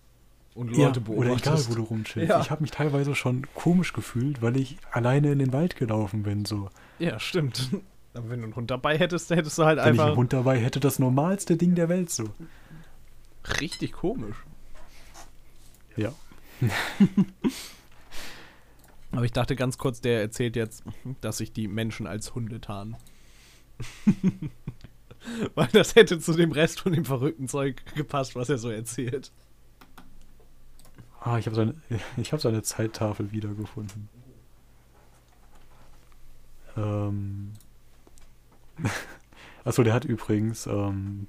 Und 0.55 0.77
ja, 0.77 0.89
Leute 0.89 1.01
oder 1.07 1.27
egal, 1.27 1.37
beobachtest. 1.37 1.71
wo 1.71 1.75
du 1.75 1.83
rumchillst. 1.85 2.29
Ja. 2.29 2.41
Ich 2.41 2.51
habe 2.51 2.61
mich 2.63 2.71
teilweise 2.71 3.15
schon 3.15 3.47
komisch 3.55 3.93
gefühlt, 3.93 4.43
weil 4.43 4.57
ich 4.57 4.77
alleine 4.91 5.33
in 5.33 5.39
den 5.39 5.53
Wald 5.53 5.77
gelaufen 5.77 6.23
bin. 6.25 6.45
So. 6.45 6.69
Ja, 6.99 7.19
stimmt. 7.19 7.71
Aber 8.15 8.29
wenn 8.29 8.41
du 8.41 8.45
einen 8.47 8.57
Hund 8.57 8.71
dabei 8.71 8.99
hättest, 8.99 9.31
dann 9.31 9.39
hättest 9.39 9.57
du 9.57 9.65
halt 9.65 9.79
Wenn 9.79 9.85
ich 9.85 9.91
einfach 9.93 10.07
einen 10.09 10.17
Hund 10.17 10.33
dabei 10.33 10.59
hätte, 10.59 10.81
das 10.81 10.99
normalste 10.99 11.57
Ding 11.57 11.77
der 11.77 11.89
Welt 11.89 12.11
so. 12.11 12.25
richtig 13.61 13.93
komisch. 13.93 14.37
Ja. 15.97 16.13
Aber 19.13 19.25
ich 19.25 19.33
dachte 19.33 19.57
ganz 19.57 19.77
kurz, 19.79 20.01
der 20.01 20.21
erzählt 20.21 20.57
jetzt, 20.57 20.85
dass 21.21 21.39
sich 21.39 21.53
die 21.53 21.69
Menschen 21.69 22.07
als 22.07 22.35
Hunde 22.35 22.61
tarnen. 22.61 22.97
Weil 25.55 25.69
das 25.73 25.95
hätte 25.95 26.19
zu 26.19 26.33
dem 26.33 26.53
Rest 26.53 26.81
von 26.81 26.93
dem 26.93 27.05
verrückten 27.05 27.49
Zeug 27.49 27.83
gepasst, 27.95 28.37
was 28.37 28.49
er 28.49 28.59
so 28.59 28.71
erzählt. 28.71 29.33
Ah, 31.21 31.39
ich 31.39 31.47
habe 31.47 31.57
seine, 31.57 31.75
hab 32.19 32.41
seine 32.41 32.63
Zeittafel 32.65 33.33
wiedergefunden. 33.33 34.09
Ähm. 36.77 37.53
Achso, 39.65 39.83
der 39.83 39.93
hat 39.93 40.07
übrigens 40.07 40.67
ähm, 40.67 41.27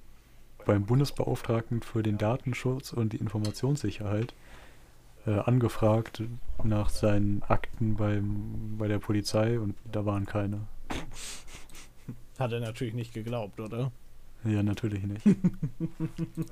beim 0.65 0.85
Bundesbeauftragten 0.85 1.81
für 1.81 2.01
den 2.01 2.17
Datenschutz 2.17 2.93
und 2.93 3.11
die 3.11 3.17
Informationssicherheit 3.17 4.33
äh, 5.25 5.31
angefragt 5.31 6.23
nach 6.63 6.89
seinen 6.89 7.43
Akten 7.43 7.95
beim, 7.95 8.77
bei 8.77 8.87
der 8.87 8.99
Polizei 8.99 9.59
und 9.59 9.75
da 9.91 10.05
waren 10.05 10.25
keine. 10.25 10.61
Hat 12.39 12.51
er 12.51 12.59
natürlich 12.59 12.93
nicht 12.93 13.13
geglaubt, 13.13 13.59
oder? 13.59 13.91
Ja, 14.43 14.63
natürlich 14.63 15.03
nicht. 15.03 15.25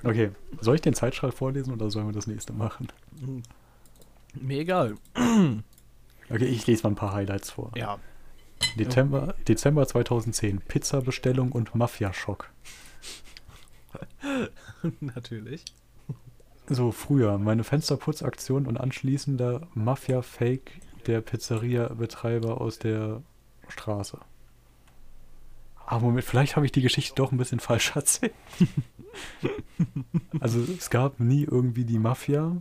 Okay, 0.04 0.32
soll 0.62 0.76
ich 0.76 0.82
den 0.82 0.94
Zeitstrahl 0.94 1.32
vorlesen 1.32 1.74
oder 1.74 1.90
sollen 1.90 2.08
wir 2.08 2.14
das 2.14 2.28
nächste 2.28 2.54
machen? 2.54 2.88
Hm. 3.20 3.44
Mir 4.34 4.60
egal. 4.60 4.96
Okay, 6.32 6.46
ich 6.46 6.68
lese 6.68 6.84
mal 6.84 6.92
ein 6.92 6.96
paar 6.96 7.14
Highlights 7.14 7.50
vor. 7.50 7.72
Ja. 7.76 7.98
Dezember, 8.78 9.34
Dezember 9.48 9.88
2010. 9.88 10.60
Pizzabestellung 10.60 11.52
und 11.52 11.74
Mafia-Schock. 11.74 12.52
natürlich. 15.00 15.66
So, 16.70 16.92
früher. 16.92 17.38
Meine 17.38 17.64
Fensterputzaktion 17.64 18.68
und 18.68 18.78
anschließender 18.80 19.68
Mafia-Fake 19.74 20.72
der 21.08 21.22
Pizzeria-Betreiber 21.22 22.62
aus 22.62 22.78
der 22.80 23.22
Straße. 23.68 24.20
Ah, 25.86 25.98
Moment, 26.00 26.24
vielleicht 26.24 26.56
habe 26.56 26.68
ich 26.68 26.72
die 26.72 26.84
Geschichte 26.84 27.16
doch 27.16 27.32
ein 27.32 27.40
bisschen 27.40 27.60
falsch 27.60 27.92
erzählt. 27.96 28.34
also, 30.40 30.60
es 30.78 30.92
gab 30.92 31.20
nie 31.20 31.44
irgendwie 31.44 31.86
die 31.86 31.98
Mafia, 31.98 32.58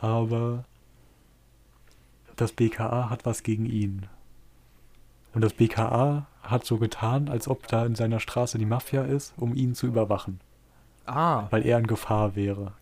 aber 0.00 0.64
das 2.34 2.50
BKA 2.52 3.08
hat 3.08 3.24
was 3.24 3.44
gegen 3.44 3.66
ihn. 3.66 4.06
Und 5.32 5.42
das 5.42 5.52
BKA 5.52 6.26
hat 6.42 6.64
so 6.64 6.78
getan, 6.78 7.28
als 7.28 7.46
ob 7.46 7.68
da 7.68 7.86
in 7.86 7.94
seiner 7.94 8.18
Straße 8.18 8.58
die 8.58 8.66
Mafia 8.66 9.02
ist, 9.02 9.34
um 9.36 9.54
ihn 9.54 9.74
zu 9.76 9.86
überwachen, 9.86 10.40
Ah. 11.04 11.46
weil 11.50 11.64
er 11.64 11.78
in 11.78 11.86
Gefahr 11.86 12.34
wäre. 12.34 12.72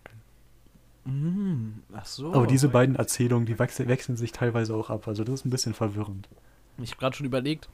Mm, 1.05 1.81
ach 1.93 2.07
so. 2.07 2.33
Aber 2.33 2.47
diese 2.47 2.69
beiden 2.69 2.97
Erzählungen, 2.97 3.47
die 3.47 3.59
wechsel 3.59 3.89
wechseln 3.89 4.17
sich 4.17 4.33
teilweise 4.33 4.75
auch 4.75 4.91
ab. 4.91 5.07
Also 5.07 5.25
das 5.25 5.41
ist 5.41 5.47
ein 5.47 5.51
bisschen 5.51 5.75
verwirrend. 5.75 6.29
Ich 6.79 6.91
habe 6.93 7.01
gerade 7.01 7.17
schon 7.17 7.27
überlegt, 7.27 7.69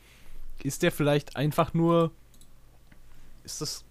ist 0.62 0.82
der 0.82 0.92
vielleicht 0.92 1.36
einfach 1.36 1.72
nur. 1.74 2.10
Ist 3.44 3.60
das. 3.60 3.84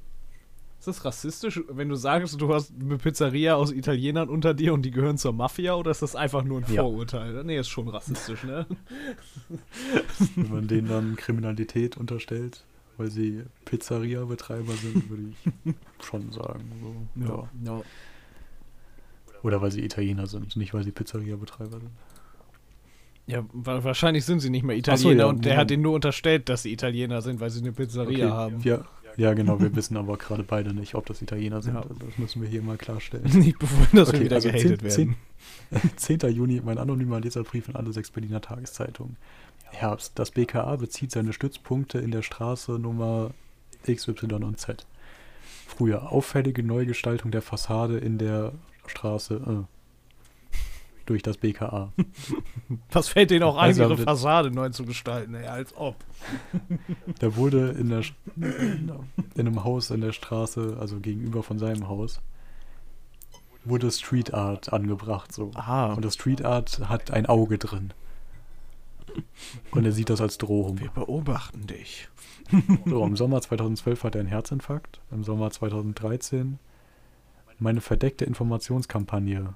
Ist 0.80 0.88
das 0.88 1.04
rassistisch, 1.04 1.60
wenn 1.68 1.90
du 1.90 1.96
sagst, 1.96 2.40
du 2.40 2.54
hast 2.54 2.72
eine 2.80 2.98
Pizzeria 2.98 3.56
aus 3.56 3.70
Italienern 3.70 4.30
unter 4.30 4.54
dir 4.54 4.74
und 4.74 4.84
die 4.84 4.92
gehören 4.92 5.18
zur 5.18 5.34
Mafia 5.34 5.74
oder 5.74 5.92
ist 5.92 6.02
das 6.02 6.16
einfach 6.16 6.46
nur 6.46 6.62
ein 6.62 6.74
Ja. 6.74 6.84
Vorurteil? 6.84 7.44
Nee, 7.44 7.58
ist 7.60 7.68
schon 7.68 7.90
rassistisch, 7.90 8.46
ne? 8.46 8.66
Wenn 10.38 10.50
man 10.50 10.68
denen 10.70 10.88
dann 10.88 11.18
Kriminalität 11.18 11.98
unterstellt, 11.98 12.64
weil 12.96 13.12
sie 13.12 13.44
Pizzeria-Betreiber 13.66 14.72
sind, 14.72 15.10
würde 15.10 15.24
ich 15.66 15.76
schon 16.06 16.32
sagen. 16.32 16.72
So, 16.82 17.26
ja. 17.26 17.50
ja. 17.66 17.82
Oder 19.44 19.62
weil 19.62 19.72
sie 19.72 19.84
Italiener 19.84 20.28
sind, 20.28 20.56
nicht 20.56 20.74
weil 20.74 20.84
sie 20.84 20.92
Pizzeria-Betreiber 20.92 21.80
sind. 21.80 21.92
Ja, 23.28 23.46
wa 23.54 23.84
wahrscheinlich 23.84 24.26
sind 24.26 24.40
sie 24.40 24.50
nicht 24.50 24.64
mehr 24.64 24.76
Italiener 24.76 25.24
ja, 25.24 25.26
und 25.28 25.46
der 25.46 25.56
hat 25.56 25.70
ihnen 25.70 25.84
nur 25.84 25.94
unterstellt, 25.94 26.50
dass 26.50 26.64
sie 26.64 26.74
Italiener 26.74 27.22
sind, 27.22 27.40
weil 27.40 27.52
sie 27.52 27.62
eine 27.62 27.72
Pizzeria 27.72 28.32
haben. 28.32 28.60
Ja, 28.64 28.86
ja, 29.18 29.34
genau, 29.34 29.60
wir 29.60 29.76
wissen 29.76 29.98
aber 29.98 30.18
gerade 30.18 30.44
beide 30.44 30.74
nicht, 30.74 30.96
ob 30.96 31.06
das 31.06 31.22
Italiener 31.22 31.62
sind. 31.62 31.76
Ja. 31.76 31.82
Also 31.82 31.94
das 31.94 32.18
müssen 32.18 32.42
wir 32.42 32.50
hier 32.50 32.62
mal 32.62 32.78
klarstellen. 32.78 33.26
Nicht 33.40 33.60
bevor, 33.60 33.86
dass 33.92 34.12
wir 34.12 34.16
Okay, 34.16 34.26
wieder 34.26 34.38
also 34.38 34.50
gehatet 34.50 34.82
10, 34.92 35.16
werden. 35.72 35.92
10. 35.98 36.20
10. 36.22 36.32
Juni, 36.34 36.62
mein 36.64 36.78
anonymer 36.78 37.20
Leserbrief 37.20 37.70
an 37.70 37.76
alle 37.76 37.92
sechs 37.92 38.12
Berliner 38.12 38.42
Tageszeitungen. 38.42 39.18
Herbst. 39.72 40.14
Das 40.16 40.32
BKA 40.32 40.76
bezieht 40.78 41.12
seine 41.12 41.34
Stützpunkte 41.34 42.00
in 42.00 42.12
der 42.12 42.22
Straße 42.22 42.80
Nummer 42.80 43.32
XY 43.86 44.34
und 44.36 44.60
Z. 44.60 44.86
Früher. 45.68 46.12
Auffällige 46.12 46.64
Neugestaltung 46.64 47.32
der 47.32 47.42
Fassade 47.42 47.98
in 47.98 48.18
der 48.18 48.54
Straße 48.90 49.36
äh, 49.36 50.58
durch 51.06 51.24
das 51.24 51.38
BKA. 51.38 51.92
Was 52.92 53.10
fällt 53.10 53.32
denen 53.32 53.44
auch 53.44 53.58
ein, 53.58 53.70
Also, 53.70 53.84
ihre 53.84 53.98
Fassade 53.98 54.52
neu 54.52 54.70
zu 54.70 54.86
gestalten? 54.86 55.34
Ey, 55.34 55.48
als 55.48 55.76
ob. 55.76 55.96
Da 57.20 57.36
wurde 57.36 57.70
in, 57.72 57.90
der, 57.90 58.04
in 58.36 58.92
einem 59.36 59.64
Haus 59.64 59.90
in 59.90 60.02
der 60.02 60.12
Straße, 60.12 60.78
also 60.80 61.00
gegenüber 61.00 61.42
von 61.42 61.58
seinem 61.58 61.88
Haus, 61.88 62.22
wurde 63.66 63.92
Street 63.92 64.34
Art 64.34 64.72
angebracht. 64.72 65.34
So. 65.34 65.52
Aha. 65.56 65.94
Und 65.94 66.06
das 66.06 66.14
Street 66.14 66.46
Art 66.46 66.88
hat 66.88 67.12
ein 67.12 67.26
Auge 67.26 67.58
drin. 67.58 67.94
Und 69.72 69.86
er 69.86 69.92
sieht 69.92 70.10
das 70.10 70.22
als 70.22 70.38
Drohung. 70.38 70.80
Wir 70.80 70.90
beobachten 70.90 71.66
dich. 71.66 72.08
So, 72.86 73.04
im 73.04 73.16
Sommer 73.16 73.42
2012 73.42 74.04
hat 74.04 74.16
er 74.16 74.22
einen 74.22 74.30
Herzinfarkt. 74.30 75.00
Im 75.12 75.24
Sommer 75.24 75.52
2013 75.52 76.60
meine 77.60 77.82
verdeckte 77.82 78.26
Informationskampagne. 78.26 79.54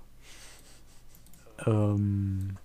Ähm. 1.66 2.58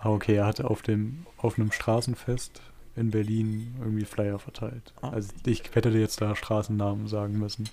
Ah, 0.00 0.10
okay, 0.10 0.34
er 0.36 0.46
hatte 0.46 0.68
auf 0.70 0.82
dem 0.82 1.26
auf 1.36 1.58
einem 1.58 1.72
Straßenfest 1.72 2.62
in 2.96 3.10
Berlin 3.10 3.74
irgendwie 3.80 4.04
Flyer 4.04 4.38
verteilt. 4.38 4.92
Ah. 5.02 5.10
Also 5.10 5.32
ich 5.46 5.62
hätte 5.74 5.90
jetzt 5.90 6.20
da 6.20 6.34
Straßennamen 6.34 7.06
sagen 7.06 7.38
müssen. 7.38 7.68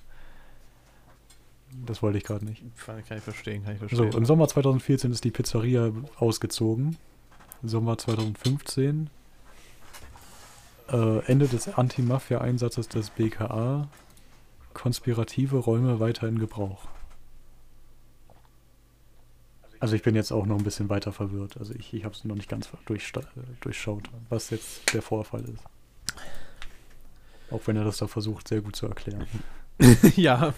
Das 1.86 2.02
wollte 2.02 2.18
ich 2.18 2.24
gerade 2.24 2.46
nicht. 2.46 2.64
Kann 2.86 3.00
ich 3.00 3.24
verstehen, 3.24 3.64
kann 3.64 3.74
ich 3.76 3.80
So, 3.82 3.88
verstehen. 3.88 4.14
im 4.14 4.26
Sommer 4.26 4.48
2014 4.48 5.12
ist 5.12 5.24
die 5.24 5.32
Pizzeria 5.32 5.92
ausgezogen. 6.18 6.98
Im 7.62 7.70
Sommer 7.70 7.98
2015 7.98 9.10
äh, 10.90 11.20
Ende 11.26 11.48
des 11.48 11.68
Anti-Mafia-Einsatzes 11.68 12.88
des 12.88 13.10
BKA. 13.10 13.88
Konspirative 14.78 15.58
Räume 15.58 16.00
weiter 16.00 16.28
in 16.28 16.38
Gebrauch. 16.38 16.88
Also 19.80 19.96
ich 19.96 20.04
bin 20.04 20.14
jetzt 20.14 20.32
auch 20.32 20.46
noch 20.46 20.58
ein 20.58 20.64
bisschen 20.64 20.88
weiter 20.88 21.12
verwirrt. 21.12 21.58
Also 21.58 21.74
ich, 21.74 21.96
ich 21.96 22.04
habe 22.06 22.14
es 22.14 22.24
noch 22.24 22.36
nicht 22.36 22.48
ganz 22.48 22.70
durchschaut, 22.86 24.04
was 24.30 24.52
jetzt 24.52 24.94
der 24.94 25.02
Vorfall 25.02 25.42
ist. 25.42 25.64
Auch 27.50 27.62
wenn 27.66 27.76
er 27.76 27.86
das 27.86 27.98
da 27.98 28.08
versucht, 28.08 28.48
sehr 28.48 28.62
gut 28.62 28.76
zu 28.76 28.86
erklären. 28.86 29.26
ja. 30.16 30.54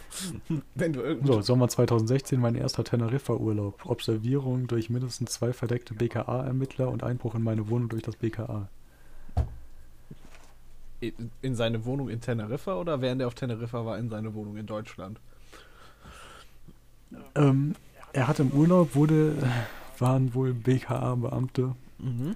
Wenn 0.75 0.93
du 0.93 1.01
irgendwo. 1.01 1.33
So, 1.33 1.41
Sommer 1.41 1.69
2016, 1.69 2.41
mein 2.41 2.55
erster 2.55 2.83
Teneriffa-Urlaub. 2.83 3.85
Observierung 3.85 4.67
durch 4.67 4.89
mindestens 4.89 5.31
zwei 5.31 5.53
verdeckte 5.53 5.93
BKA-Ermittler 5.93 6.89
und 6.89 7.03
Einbruch 7.03 7.35
in 7.35 7.43
meine 7.43 7.69
Wohnung 7.69 7.87
durch 7.87 8.03
das 8.03 8.17
BKA. 8.17 8.67
In- 10.99 11.31
In 11.41 11.55
seine 11.55 11.85
Wohnung 11.85 12.09
in 12.09 12.19
Teneriffa 12.21 12.75
oder 12.75 13.01
während 13.01 13.21
er 13.21 13.27
auf 13.27 13.35
Teneriffa 13.35 13.85
war, 13.85 13.97
in 13.97 14.09
seine 14.09 14.33
Wohnung 14.33 14.57
in 14.57 14.65
Deutschland? 14.65 15.19
Ähm, 17.35 17.75
er 18.13 18.27
hatte 18.27 18.43
im 18.43 18.51
Urlaub, 18.51 18.95
wurde, 18.95 19.35
waren 19.97 20.33
wohl 20.33 20.53
BKA-Beamte, 20.53 21.75
Mhm. 21.99 22.35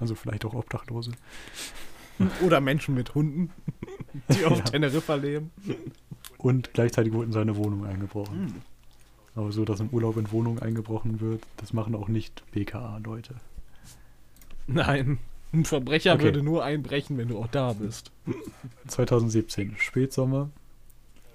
also 0.00 0.14
vielleicht 0.14 0.44
auch 0.44 0.54
Obdachlose. 0.54 1.12
Oder 2.44 2.60
Menschen 2.60 2.94
mit 2.94 3.14
Hunden, 3.14 3.50
die 4.30 4.44
auf 4.44 4.58
Ja. 4.58 4.64
Teneriffa 4.64 5.14
leben. 5.16 5.50
Und 6.38 6.72
gleichzeitig 6.74 7.12
wurde 7.12 7.26
in 7.26 7.32
seine 7.32 7.56
Wohnung 7.56 7.84
eingebrochen. 7.86 8.44
Mhm. 8.46 8.54
Aber 9.36 9.50
so, 9.50 9.64
dass 9.64 9.80
im 9.80 9.88
Urlaub 9.88 10.16
in 10.16 10.30
Wohnung 10.30 10.60
eingebrochen 10.60 11.20
wird, 11.20 11.42
das 11.56 11.72
machen 11.72 11.94
auch 11.96 12.06
nicht 12.08 12.44
BKA-Leute. 12.52 13.34
Nein. 14.68 15.18
Ein 15.54 15.64
Verbrecher 15.64 16.14
Okay. 16.14 16.24
würde 16.24 16.42
nur 16.42 16.64
einbrechen, 16.64 17.16
wenn 17.16 17.28
du 17.28 17.38
auch 17.38 17.46
da 17.46 17.72
bist. 17.74 18.10
2017, 18.88 19.76
Spätsommer. 19.78 20.50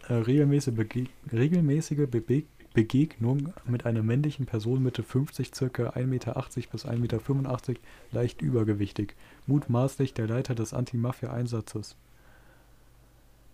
Äh, 0.07 0.15
regelmäßige, 0.15 0.75
Bege 0.75 1.07
regelmäßige 1.31 2.07
Bebe 2.09 2.43
Begegnung 2.73 3.53
mit 3.65 3.85
einer 3.85 4.03
männlichen 4.03 4.45
Person 4.45 4.83
Mitte 4.83 5.01
50, 5.03 5.55
circa 5.55 5.89
1,80 5.91 6.05
Meter 6.05 6.33
bis 6.71 6.85
1,85 6.85 6.97
Meter, 6.99 7.79
leicht 8.11 8.41
übergewichtig. 8.41 9.15
Mutmaßlich 9.47 10.13
der 10.13 10.27
Leiter 10.27 10.53
des 10.53 10.73
Anti-Mafia-Einsatzes. 10.73 11.95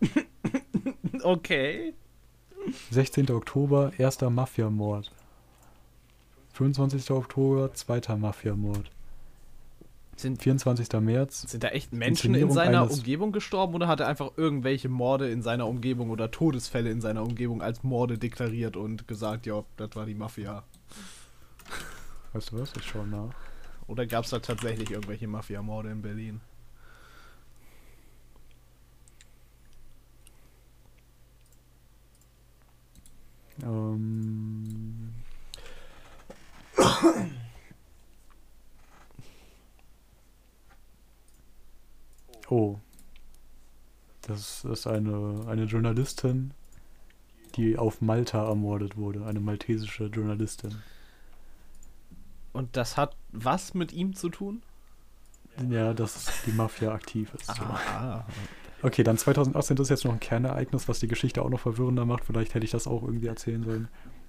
Okay. 1.24 1.94
16. 2.92 3.32
Oktober, 3.32 3.94
erster 3.98 4.30
Mafiamord. 4.30 5.12
25. 6.54 7.10
Oktober, 7.10 7.74
zweiter 7.74 8.16
Mafiamord. 8.18 8.92
Sind, 10.18 10.42
24. 10.42 10.90
März, 11.02 11.42
sind 11.42 11.64
da 11.64 11.68
echt 11.70 11.92
Menschen 11.92 12.36
in 12.36 12.50
seiner 12.50 12.90
Umgebung 12.90 13.34
gestorben 13.34 13.76
oder 13.76 13.88
hat 13.88 14.00
er 14.00 14.08
einfach 14.08 14.32
irgendwelche 14.38 14.88
Morde 14.88 15.30
in 15.30 15.42
seiner 15.42 15.68
Umgebung 15.68 16.10
oder 16.10 16.32
Todesfälle 16.32 16.90
in 16.90 17.02
seiner 17.02 17.22
Umgebung 17.22 17.62
als 17.62 17.84
Morde 17.84 18.18
deklariert 18.18 18.78
und 18.78 19.10
gesagt, 19.10 19.46
ja, 19.46 19.66
das 19.76 19.90
war 19.96 20.06
die 20.06 20.16
Mafia? 20.16 20.64
weißt 22.32 22.52
du 22.52 22.60
was, 22.60 22.74
ich 22.78 22.84
schaue 22.84 23.08
nach. 23.08 23.34
Oder 23.88 24.06
gab 24.08 24.24
es 24.24 24.32
da 24.32 24.40
tatsächlich 24.40 24.92
irgendwelche 24.92 25.28
Mafia-Morde 25.28 25.90
in 25.90 26.02
Berlin? 26.02 26.42
Ähm, 33.64 35.14
oh. 42.50 42.80
Das 44.22 44.66
ist 44.66 44.88
eine, 44.88 45.46
eine 45.48 45.66
Journalistin, 45.66 46.52
die 47.56 47.78
auf 47.78 48.02
Malta 48.02 48.48
ermordet 48.48 48.98
wurde. 48.98 49.26
Eine 49.26 49.40
maltesische 49.40 50.06
Journalistin. 50.06 50.76
Und 52.54 52.76
das 52.76 52.98
hat 52.98 53.16
was 53.32 53.74
mit 53.74 53.94
ihm 53.94 54.16
zu 54.16 54.30
tun? 54.30 54.64
Ja, 55.70 55.94
dass 55.94 56.32
die 56.46 56.52
Mafia 56.52 56.92
aktiv 56.92 57.34
ist. 57.34 57.50
Ah. 57.50 58.26
Okay, 58.82 59.04
dann 59.04 59.18
2018, 59.18 59.76
das 59.78 59.86
ist 59.86 59.90
jetzt 59.90 60.06
noch 60.06 60.14
ein 60.14 60.20
Kernereignis, 60.20 60.88
was 60.88 61.00
die 61.00 61.08
Geschichte 61.08 61.42
auch 61.42 61.50
noch 61.50 61.60
verwirrender 61.60 62.06
macht. 62.06 62.26
Vielleicht 62.26 62.54
hätte 62.54 62.66
ich 62.66 62.72
das 62.72 62.88
auch 62.88 63.04
irgendwie 63.04 63.28
erzählen 63.28 63.64
sollen. 63.64 63.88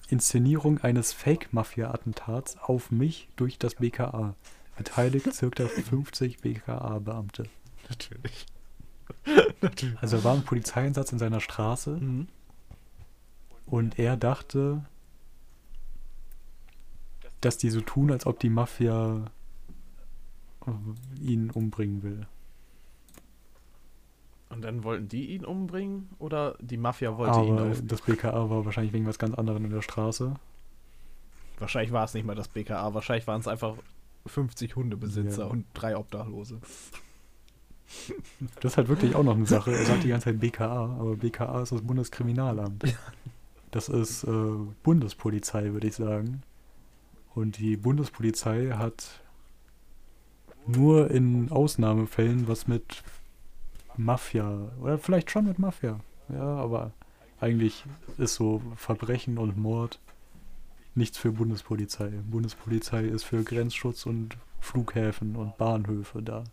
Inszenierung 0.08 0.78
eines 0.78 1.12
Fake-Mafia-Attentats 1.12 2.58
auf 2.58 2.90
mich 2.90 3.28
durch 3.36 3.58
das 3.58 3.76
BKA. 3.76 4.34
Beteiligt 4.76 5.32
circa 5.34 5.66
50 5.66 6.38
BKA-Beamte. 6.38 7.44
Natürlich. 7.88 8.46
Also 10.00 10.16
er 10.16 10.24
war 10.24 10.34
ein 10.34 10.44
Polizeieinsatz 10.44 11.12
in 11.12 11.18
seiner 11.18 11.40
Straße 11.40 11.90
Mhm. 11.90 12.28
und 13.66 13.98
er 13.98 14.16
dachte, 14.16 14.84
dass 17.40 17.58
die 17.58 17.70
so 17.70 17.80
tun, 17.80 18.10
als 18.10 18.26
ob 18.26 18.38
die 18.40 18.50
Mafia 18.50 19.24
äh, 20.66 21.20
ihn 21.20 21.50
umbringen 21.50 22.02
will. 22.02 22.26
Und 24.48 24.62
dann 24.62 24.84
wollten 24.84 25.08
die 25.08 25.26
ihn 25.30 25.44
umbringen 25.44 26.08
oder 26.18 26.56
die 26.60 26.76
Mafia 26.76 27.16
wollte 27.18 27.40
ihn 27.40 27.58
Aber 27.58 27.70
auf. 27.72 27.80
das 27.84 28.00
BKA 28.02 28.48
war 28.48 28.64
wahrscheinlich 28.64 28.92
wegen 28.92 29.06
was 29.06 29.18
ganz 29.18 29.34
anderem 29.34 29.64
in 29.64 29.70
der 29.72 29.82
Straße. 29.82 30.34
Wahrscheinlich 31.58 31.92
war 31.92 32.04
es 32.04 32.14
nicht 32.14 32.24
mal 32.26 32.34
das 32.36 32.48
BKA, 32.48 32.94
wahrscheinlich 32.94 33.26
waren 33.26 33.40
es 33.40 33.48
einfach 33.48 33.74
50 34.26 34.76
Hundebesitzer 34.76 35.44
Ja. 35.44 35.50
und 35.50 35.66
drei 35.74 35.96
Obdachlose. 35.96 36.60
Das 38.60 38.72
ist 38.72 38.76
halt 38.76 38.88
wirklich 38.88 39.14
auch 39.14 39.22
noch 39.22 39.36
eine 39.36 39.46
Sache. 39.46 39.72
Er 39.72 39.84
sagt 39.84 40.04
die 40.04 40.08
ganze 40.08 40.26
Zeit 40.26 40.40
BKA, 40.40 40.96
aber 40.98 41.16
BKA 41.16 41.62
ist 41.62 41.72
das 41.72 41.82
Bundeskriminalamt. 41.82 42.84
Das 43.70 43.88
ist 43.88 44.24
äh, 44.24 44.30
Bundespolizei, 44.82 45.72
würde 45.72 45.88
ich 45.88 45.94
sagen. 45.94 46.42
Und 47.34 47.58
die 47.58 47.76
Bundespolizei 47.76 48.70
hat 48.70 49.20
nur 50.66 51.10
in 51.10 51.50
Ausnahmefällen 51.50 52.48
was 52.48 52.66
mit 52.66 53.02
Mafia, 53.96 54.70
oder 54.80 54.98
vielleicht 54.98 55.30
schon 55.30 55.46
mit 55.46 55.58
Mafia. 55.58 56.00
Ja, 56.28 56.56
aber 56.56 56.92
eigentlich 57.40 57.84
ist 58.18 58.34
so 58.34 58.62
Verbrechen 58.76 59.38
und 59.38 59.56
Mord 59.56 60.00
nichts 60.94 61.18
für 61.18 61.32
Bundespolizei. 61.32 62.10
Bundespolizei 62.30 63.04
ist 63.04 63.24
für 63.24 63.42
Grenzschutz 63.44 64.06
und 64.06 64.36
Flughäfen 64.60 65.36
und 65.36 65.56
Bahnhöfe 65.58 66.22
da. 66.22 66.44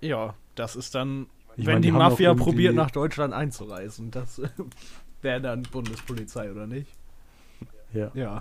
Ja, 0.00 0.34
das 0.54 0.76
ist 0.76 0.94
dann, 0.94 1.26
Ich 1.56 1.66
wenn 1.66 1.74
meine, 1.74 1.80
die, 1.86 1.92
auch 1.92 1.98
Mafia 1.98 2.34
probiert, 2.34 2.74
nach 2.74 2.90
Deutschland 2.90 3.32
einzureisen. 3.34 4.10
Das, 4.10 4.40
Wäre 5.22 5.40
dann 5.40 5.62
Bundespolizei, 5.62 6.50
oder 6.50 6.66
nicht? 6.66 6.88
Ja. 7.92 8.10
Ja. 8.14 8.40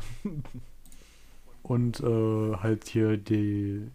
Und 1.64 2.00
äh, 2.00 2.56
halt 2.58 2.88
hier 2.88 3.18
die, 3.18 3.88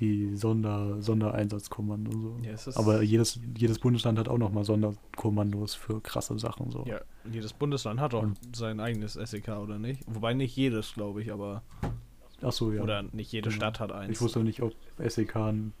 die 0.00 0.34
Sonder, 0.34 1.00
Sondereinsatzkommando. 1.00 2.10
So. 2.10 2.36
Ja, 2.42 2.54
Aber 2.76 3.02
jedes, 3.02 3.38
jedes 3.56 3.78
Bundesland 3.78 4.18
hat 4.18 4.28
auch 4.28 4.38
nochmal 4.38 4.64
Sonderkommandos 4.64 5.74
für 5.76 6.00
krasse 6.00 6.36
Sachen. 6.38 6.70
So. 6.72 6.84
Ja, 6.86 7.00
jedes 7.30 7.52
Bundesland 7.52 8.00
hat 8.00 8.14
auch 8.14 8.24
Und- 8.24 8.38
sein 8.56 8.80
eigenes 8.80 9.12
SEK, 9.14 9.48
oder 9.58 9.78
nicht? 9.78 10.02
Wobei 10.06 10.34
nicht 10.34 10.56
jedes, 10.56 10.94
glaube 10.94 11.22
ich, 11.22 11.32
aber. 11.32 11.62
Achso, 12.42 12.72
ja. 12.72 12.82
Oder 12.82 13.04
nicht 13.12 13.30
jede 13.32 13.48
Genau. 13.50 13.56
Stadt 13.56 13.78
hat 13.80 13.92
eins. 13.92 14.10
ich 14.10 14.20
wusste 14.20 14.40
nicht, 14.40 14.60
ob 14.60 14.74
SEK 14.98 15.36
ein 15.36 15.72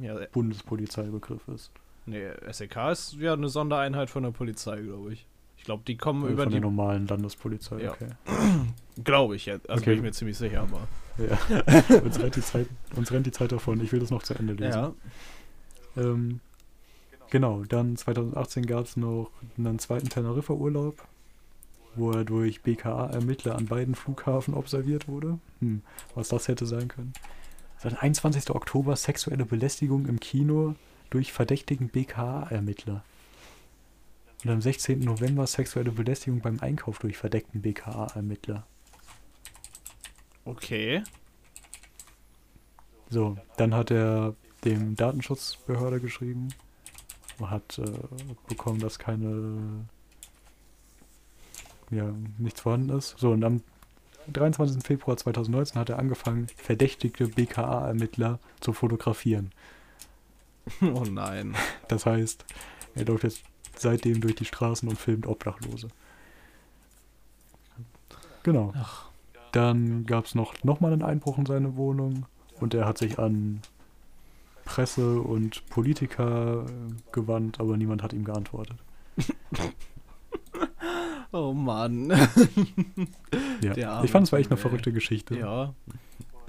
Ja, 0.00 0.18
äh, 0.18 0.28
Bundespolizeibegriff 0.32 1.46
ist. 1.48 1.70
nee, 2.06 2.26
SEK 2.50 2.76
ist 2.92 3.14
ja 3.14 3.32
eine 3.32 3.48
Sondereinheit 3.48 4.10
von 4.10 4.22
der 4.22 4.30
Polizei, 4.30 4.80
glaube 4.80 5.12
ich. 5.12 5.26
Ich 5.56 5.64
glaube, 5.64 5.82
die 5.86 5.96
kommen 5.96 6.24
Äh, 6.28 6.32
über 6.32 6.44
Von 6.44 6.52
der 6.52 6.60
die. 6.60 6.64
normalen 6.64 7.06
Landespolizei, 7.06 7.82
Ja. 7.82 7.92
okay. 7.92 8.10
Glaube 9.04 9.36
ich 9.36 9.46
jetzt. 9.46 9.68
Also 9.68 9.80
Okay. 9.82 9.90
bin 9.90 9.98
ich 9.98 10.02
mir 10.04 10.12
ziemlich 10.12 10.38
sicher, 10.38 10.62
aber. 10.62 10.86
Ja. 11.18 11.96
uns, 12.02 12.18
rennt 12.20 12.36
die 12.36 12.40
Zeit, 12.42 12.66
uns 12.96 13.10
rennt 13.12 13.26
die 13.26 13.32
Zeit 13.32 13.50
davon. 13.52 13.80
Ich 13.80 13.92
will 13.92 14.00
das 14.00 14.10
noch 14.10 14.22
zu 14.22 14.34
Ende 14.34 14.54
lesen. 14.54 14.72
Ja. 14.78 14.92
Ähm, 15.96 16.40
genau, 17.30 17.64
dann 17.64 17.96
2018 17.96 18.66
gab 18.66 18.84
es 18.84 18.96
noch 18.96 19.30
einen 19.56 19.78
zweiten 19.80 20.08
Teneriffa-Urlaub, 20.08 20.96
wo 21.96 22.12
er 22.12 22.24
durch 22.24 22.62
BKA-Ermittler 22.62 23.56
an 23.56 23.66
beiden 23.66 23.94
Flughafen 23.96 24.54
observiert 24.54 25.08
wurde. 25.08 25.38
Hm, 25.60 25.82
was 26.14 26.28
das 26.28 26.46
hätte 26.48 26.66
sein 26.66 26.88
können. 26.88 27.12
Dann 27.82 27.94
21. 27.94 28.50
Oktober 28.50 28.96
sexuelle 28.96 29.44
Belästigung 29.44 30.06
im 30.06 30.20
Kino 30.20 30.74
durch 31.10 31.32
verdächtigen 31.32 31.88
BKA-Ermittler. 31.88 33.04
Und 34.44 34.50
am 34.50 34.60
16. 34.60 35.00
November 35.00 35.46
sexuelle 35.46 35.90
Belästigung 35.90 36.40
beim 36.40 36.60
Einkauf 36.60 36.98
durch 36.98 37.16
verdeckten 37.16 37.62
BKA-Ermittler. 37.62 38.66
Okay. 40.44 41.02
So, 43.10 43.36
dann 43.56 43.74
hat 43.74 43.90
er 43.90 44.34
dem 44.64 44.96
Datenschutzbehörde 44.96 46.00
geschrieben 46.00 46.48
und 47.38 47.50
hat 47.50 47.78
äh, 47.78 47.84
bekommen, 48.48 48.80
dass 48.80 48.98
keine, 48.98 49.86
ja, 51.90 52.12
nichts 52.38 52.60
vorhanden 52.60 52.90
ist. 52.90 53.16
So, 53.18 53.30
und 53.30 53.44
am 53.44 53.62
23. 54.32 54.82
Februar 54.82 55.16
2019 55.16 55.78
hat 55.78 55.90
er 55.90 55.98
angefangen, 55.98 56.46
verdächtigte 56.56 57.28
BKA-Ermittler 57.28 58.38
zu 58.60 58.72
fotografieren. 58.72 59.52
Oh 60.82 61.04
nein. 61.10 61.54
Das 61.88 62.04
heißt, 62.04 62.44
er 62.94 63.06
läuft 63.06 63.24
jetzt 63.24 63.42
seitdem 63.74 64.20
durch 64.20 64.34
die 64.34 64.44
Straßen 64.44 64.86
und 64.86 64.98
filmt 64.98 65.26
Obdachlose. 65.26 65.88
Genau. 68.42 68.74
Ach. 68.76 69.08
Dann 69.52 70.04
gab 70.04 70.26
es 70.26 70.34
noch, 70.34 70.62
noch 70.64 70.80
mal 70.80 70.92
einen 70.92 71.02
Einbruch 71.02 71.38
in 71.38 71.46
seine 71.46 71.76
Wohnung 71.76 72.26
und 72.60 72.74
er 72.74 72.84
hat 72.84 72.98
sich 72.98 73.18
an 73.18 73.62
Presse 74.64 75.20
und 75.20 75.66
Politiker 75.70 76.66
äh, 76.66 77.12
gewandt, 77.12 77.60
aber 77.60 77.78
niemand 77.78 78.02
hat 78.02 78.12
ihm 78.12 78.24
geantwortet. 78.24 78.76
Oh 81.32 81.52
Mann. 81.52 82.10
Ja. 83.60 84.04
Ich 84.04 84.12
fand 84.12 84.24
es 84.24 84.32
war 84.32 84.38
echt 84.38 84.50
eine 84.50 84.56
verrückte 84.56 84.92
Geschichte. 84.92 85.36
ja. 85.36 85.74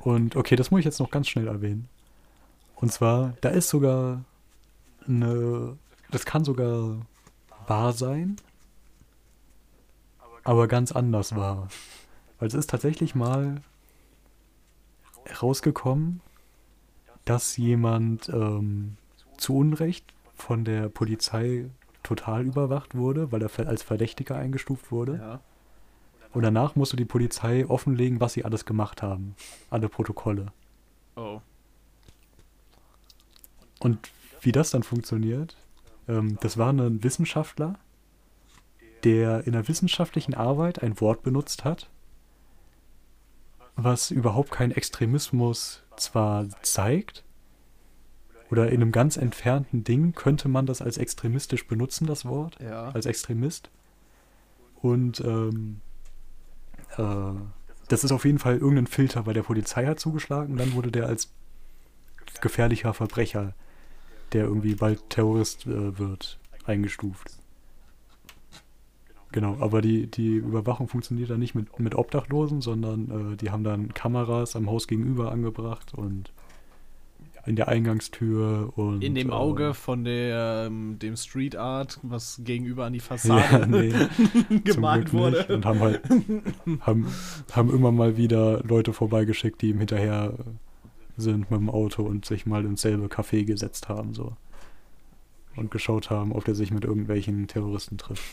Und 0.01 0.35
okay, 0.35 0.55
das 0.55 0.69
muss 0.71 0.79
ich 0.79 0.85
jetzt 0.85 0.99
noch 0.99 1.09
ganz 1.09 1.27
schnell 1.27 1.47
erwähnen. 1.47 1.89
Und 2.75 2.91
zwar, 2.91 3.33
da 3.41 3.49
ist 3.49 3.69
sogar 3.69 4.23
eine, 5.07 5.77
das 6.11 6.25
kann 6.25 6.45
sogar 6.45 6.97
wahr 7.67 7.93
sein, 7.93 8.37
aber 10.43 10.67
ganz 10.67 10.91
anders 10.91 11.35
wahr. 11.35 11.67
Weil 12.37 12.47
es 12.47 12.53
ist 12.53 12.69
tatsächlich 12.69 13.15
mal 13.15 13.61
herausgekommen, 15.25 16.21
dass 17.25 17.57
jemand 17.57 18.29
ähm, 18.29 18.97
zu 19.37 19.55
Unrecht 19.57 20.13
von 20.35 20.63
der 20.63 20.89
Polizei 20.89 21.69
total 22.03 22.45
überwacht 22.45 22.95
wurde, 22.95 23.31
weil 23.31 23.41
er 23.41 23.67
als 23.67 23.83
Verdächtiger 23.83 24.35
eingestuft 24.35 24.91
wurde. 24.91 25.17
Ja. 25.17 25.39
Und 26.33 26.43
danach 26.43 26.75
musste 26.75 26.95
die 26.95 27.05
Polizei 27.05 27.65
offenlegen, 27.67 28.19
was 28.19 28.33
sie 28.33 28.45
alles 28.45 28.65
gemacht 28.65 29.01
haben. 29.01 29.35
Alle 29.69 29.89
Protokolle. 29.89 30.47
Oh. 31.15 31.41
Und 33.79 34.12
wie 34.41 34.51
das 34.51 34.69
dann 34.69 34.83
funktioniert, 34.83 35.57
ähm, 36.07 36.38
das 36.41 36.57
war 36.57 36.71
ein 36.71 37.03
Wissenschaftler, 37.03 37.79
der 39.03 39.47
in 39.47 39.53
der 39.53 39.67
wissenschaftlichen 39.67 40.33
Arbeit 40.33 40.83
ein 40.83 40.99
Wort 40.99 41.23
benutzt 41.23 41.63
hat, 41.63 41.89
was 43.75 44.12
überhaupt 44.12 44.51
keinen 44.51 44.71
Extremismus 44.71 45.83
zwar 45.95 46.49
zeigt, 46.62 47.23
oder 48.51 48.69
in 48.69 48.81
einem 48.81 48.91
ganz 48.91 49.17
entfernten 49.17 49.83
Ding 49.83 50.13
könnte 50.13 50.47
man 50.49 50.65
das 50.65 50.81
als 50.81 50.97
extremistisch 50.97 51.67
benutzen, 51.67 52.07
das 52.07 52.25
Wort, 52.25 52.57
Ja. 52.62 52.89
als 52.89 53.05
Extremist. 53.05 53.69
Und 54.81 55.21
ähm, 55.21 55.81
äh, 56.97 57.33
das 57.89 58.03
ist 58.03 58.12
auf 58.12 58.25
jeden 58.25 58.39
Fall 58.39 58.57
irgendein 58.57 58.88
Filter 58.88 59.23
bei 59.23 59.33
der 59.33 59.43
Polizei 59.43 59.85
hat 59.85 59.99
zugeschlagen. 59.99 60.57
Dann 60.57 60.73
wurde 60.73 60.91
der 60.91 61.07
als 61.07 61.31
gefährlicher 62.41 62.93
Verbrecher, 62.93 63.53
der 64.33 64.45
irgendwie 64.45 64.75
bald 64.75 65.09
Terrorist 65.09 65.65
äh, 65.65 65.97
wird, 65.97 66.39
eingestuft. 66.65 67.31
Genau, 69.31 69.57
aber 69.59 69.81
die, 69.81 70.07
die 70.07 70.35
Überwachung 70.38 70.88
funktioniert 70.88 71.29
dann 71.29 71.39
nicht 71.39 71.53
mit, 71.53 71.77
mit 71.79 71.93
Obdachlosen, 71.93 72.62
sondern 72.62 73.33
äh, 73.33 73.38
die 73.38 73.51
haben 73.51 73.63
dann 73.63 73.93
Kameras 73.93 74.55
am 74.55 74.67
Haus 74.69 74.88
gegenüber 74.88 75.31
angebracht 75.31 75.93
und 75.93 76.31
in 77.45 77.56
der 77.56 77.67
Eingangstür 77.67 78.73
und 78.75 79.04
In 79.04 79.15
dem 79.15 79.30
äh, 79.30 79.34
Auge 79.34 79.73
von 79.73 80.04
der, 80.04 80.65
ähm, 80.67 80.99
dem 80.99 81.15
Street 81.15 81.56
Art, 81.56 81.99
was 82.04 82.41
gegenüber 82.43 82.86
an 82.86 82.93
die 82.93 82.99
ja, 82.99 83.06
Fassade 83.06 83.67
nee, 83.67 83.91
zum 84.49 84.63
gemalt 84.63 85.13
wurde. 85.13 85.45
Und 85.47 85.65
haben 85.65 85.80
halt 85.80 86.02
haben, 86.82 87.08
haben 87.52 87.73
immer 87.73 87.91
mal 87.91 88.17
wieder 88.17 88.62
Leute 88.63 88.93
vorbeigeschickt, 88.93 89.62
die 89.62 89.69
ihm 89.69 89.80
hinterher 89.80 90.34
sind 91.17 91.52
mit 91.52 91.60
dem 91.60 91.69
Auto 91.69 92.04
und 92.04 92.25
sich 92.25 92.45
mal 92.45 92.65
ins 92.65 92.82
selbe 92.82 93.08
Café 93.08 93.43
gesetzt 93.45 93.89
haben 93.89 94.13
so 94.13 94.36
und 95.56 95.71
geschaut 95.71 96.10
haben, 96.10 96.32
ob 96.32 96.45
der 96.45 96.56
sich 96.56 96.71
mit 96.71 96.86
irgendwelchen 96.86 97.47
Terroristen 97.47 97.97
trifft. 97.97 98.23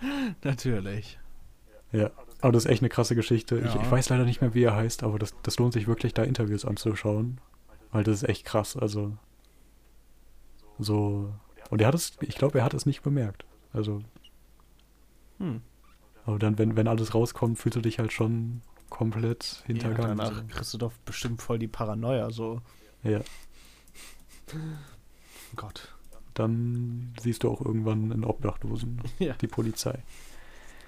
Natürlich. 0.42 1.18
Ja, 1.92 2.10
aber 2.40 2.52
das 2.52 2.64
ist 2.64 2.70
echt 2.70 2.82
eine 2.82 2.88
krasse 2.88 3.14
Geschichte. 3.14 3.58
Ich, 3.58 3.72
Ja. 3.74 3.80
ich 3.80 3.90
weiß 3.90 4.08
leider 4.08 4.24
nicht 4.24 4.40
mehr, 4.40 4.52
wie 4.54 4.64
er 4.64 4.74
heißt, 4.74 5.04
aber 5.04 5.18
das, 5.18 5.34
das 5.42 5.58
lohnt 5.58 5.72
sich 5.72 5.86
wirklich, 5.86 6.12
da 6.12 6.24
Interviews 6.24 6.64
anzuschauen, 6.64 7.38
weil 7.94 8.04
das 8.04 8.16
ist 8.22 8.28
echt 8.28 8.44
krass. 8.44 8.76
Also 8.76 9.16
so 10.78 11.32
und 11.70 11.80
er 11.80 11.86
hat 11.88 11.94
es, 11.94 12.12
ich 12.20 12.34
glaube, 12.34 12.58
er 12.58 12.64
hat 12.64 12.74
es 12.74 12.84
nicht 12.84 13.02
bemerkt. 13.02 13.46
Also 13.72 14.02
Hm. 15.38 15.62
Aber 16.26 16.38
dann, 16.38 16.58
wenn, 16.58 16.76
wenn 16.76 16.88
alles 16.88 17.14
rauskommt, 17.14 17.58
fühlst 17.58 17.76
du 17.76 17.80
dich 17.80 17.98
halt 17.98 18.12
schon 18.12 18.60
komplett 18.90 19.60
Ja, 19.62 19.66
hintergangen. 19.66 20.16
danach 20.18 20.46
kriegst 20.48 20.72
du 20.74 20.78
doch 20.78 20.92
bestimmt 21.04 21.42
voll 21.42 21.58
die 21.58 21.68
Paranoia, 21.68 22.30
so. 22.30 22.60
Ja, 23.02 23.20
Gott. 25.56 25.94
dann 26.34 27.12
siehst 27.20 27.42
du 27.42 27.50
auch 27.50 27.60
irgendwann 27.60 28.12
einen 28.12 28.24
Obdachlosen, 28.24 29.00
Ja. 29.18 29.34
die 29.34 29.46
Polizei. 29.48 30.02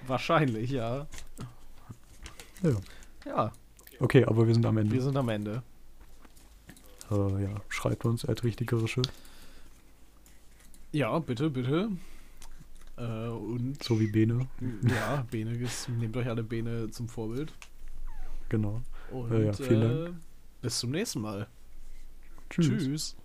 Wahrscheinlich, 0.07 0.69
ja. 0.71 1.07
Ja. 2.63 2.71
Ja, 3.25 3.51
Okay, 3.99 4.25
aber 4.25 4.47
wir 4.47 4.53
sind 4.53 4.65
am 4.65 4.77
Ende. 4.77 4.93
wir 4.93 5.01
sind 5.01 5.17
am 5.17 5.29
Ende. 5.29 5.63
Äh, 7.11 7.43
ja, 7.43 7.49
schreibt 7.69 8.05
uns, 8.05 8.23
erdrichtegerische, 8.23 9.01
Ja, 10.91 11.19
bitte, 11.19 11.49
bitte. 11.49 11.89
Äh, 12.97 13.27
und 13.27 13.83
so 13.83 13.99
wie 13.99 14.07
Bene. 14.07 14.47
ja, 14.83 15.25
Bene, 15.29 15.51
ist- 15.57 15.89
nehmt 15.89 16.15
euch 16.17 16.27
alle 16.27 16.43
Bene 16.43 16.89
zum 16.89 17.07
Vorbild. 17.07 17.53
Genau. 18.49 18.81
Und 19.11 19.31
Ja, 19.45 19.53
vielen 19.53 20.07
äh, 20.07 20.11
bis 20.61 20.79
zum 20.79 20.91
nächsten 20.91 21.21
Mal. 21.21 21.47
Tschüss. 22.49 22.67
Tschüss. 22.83 23.15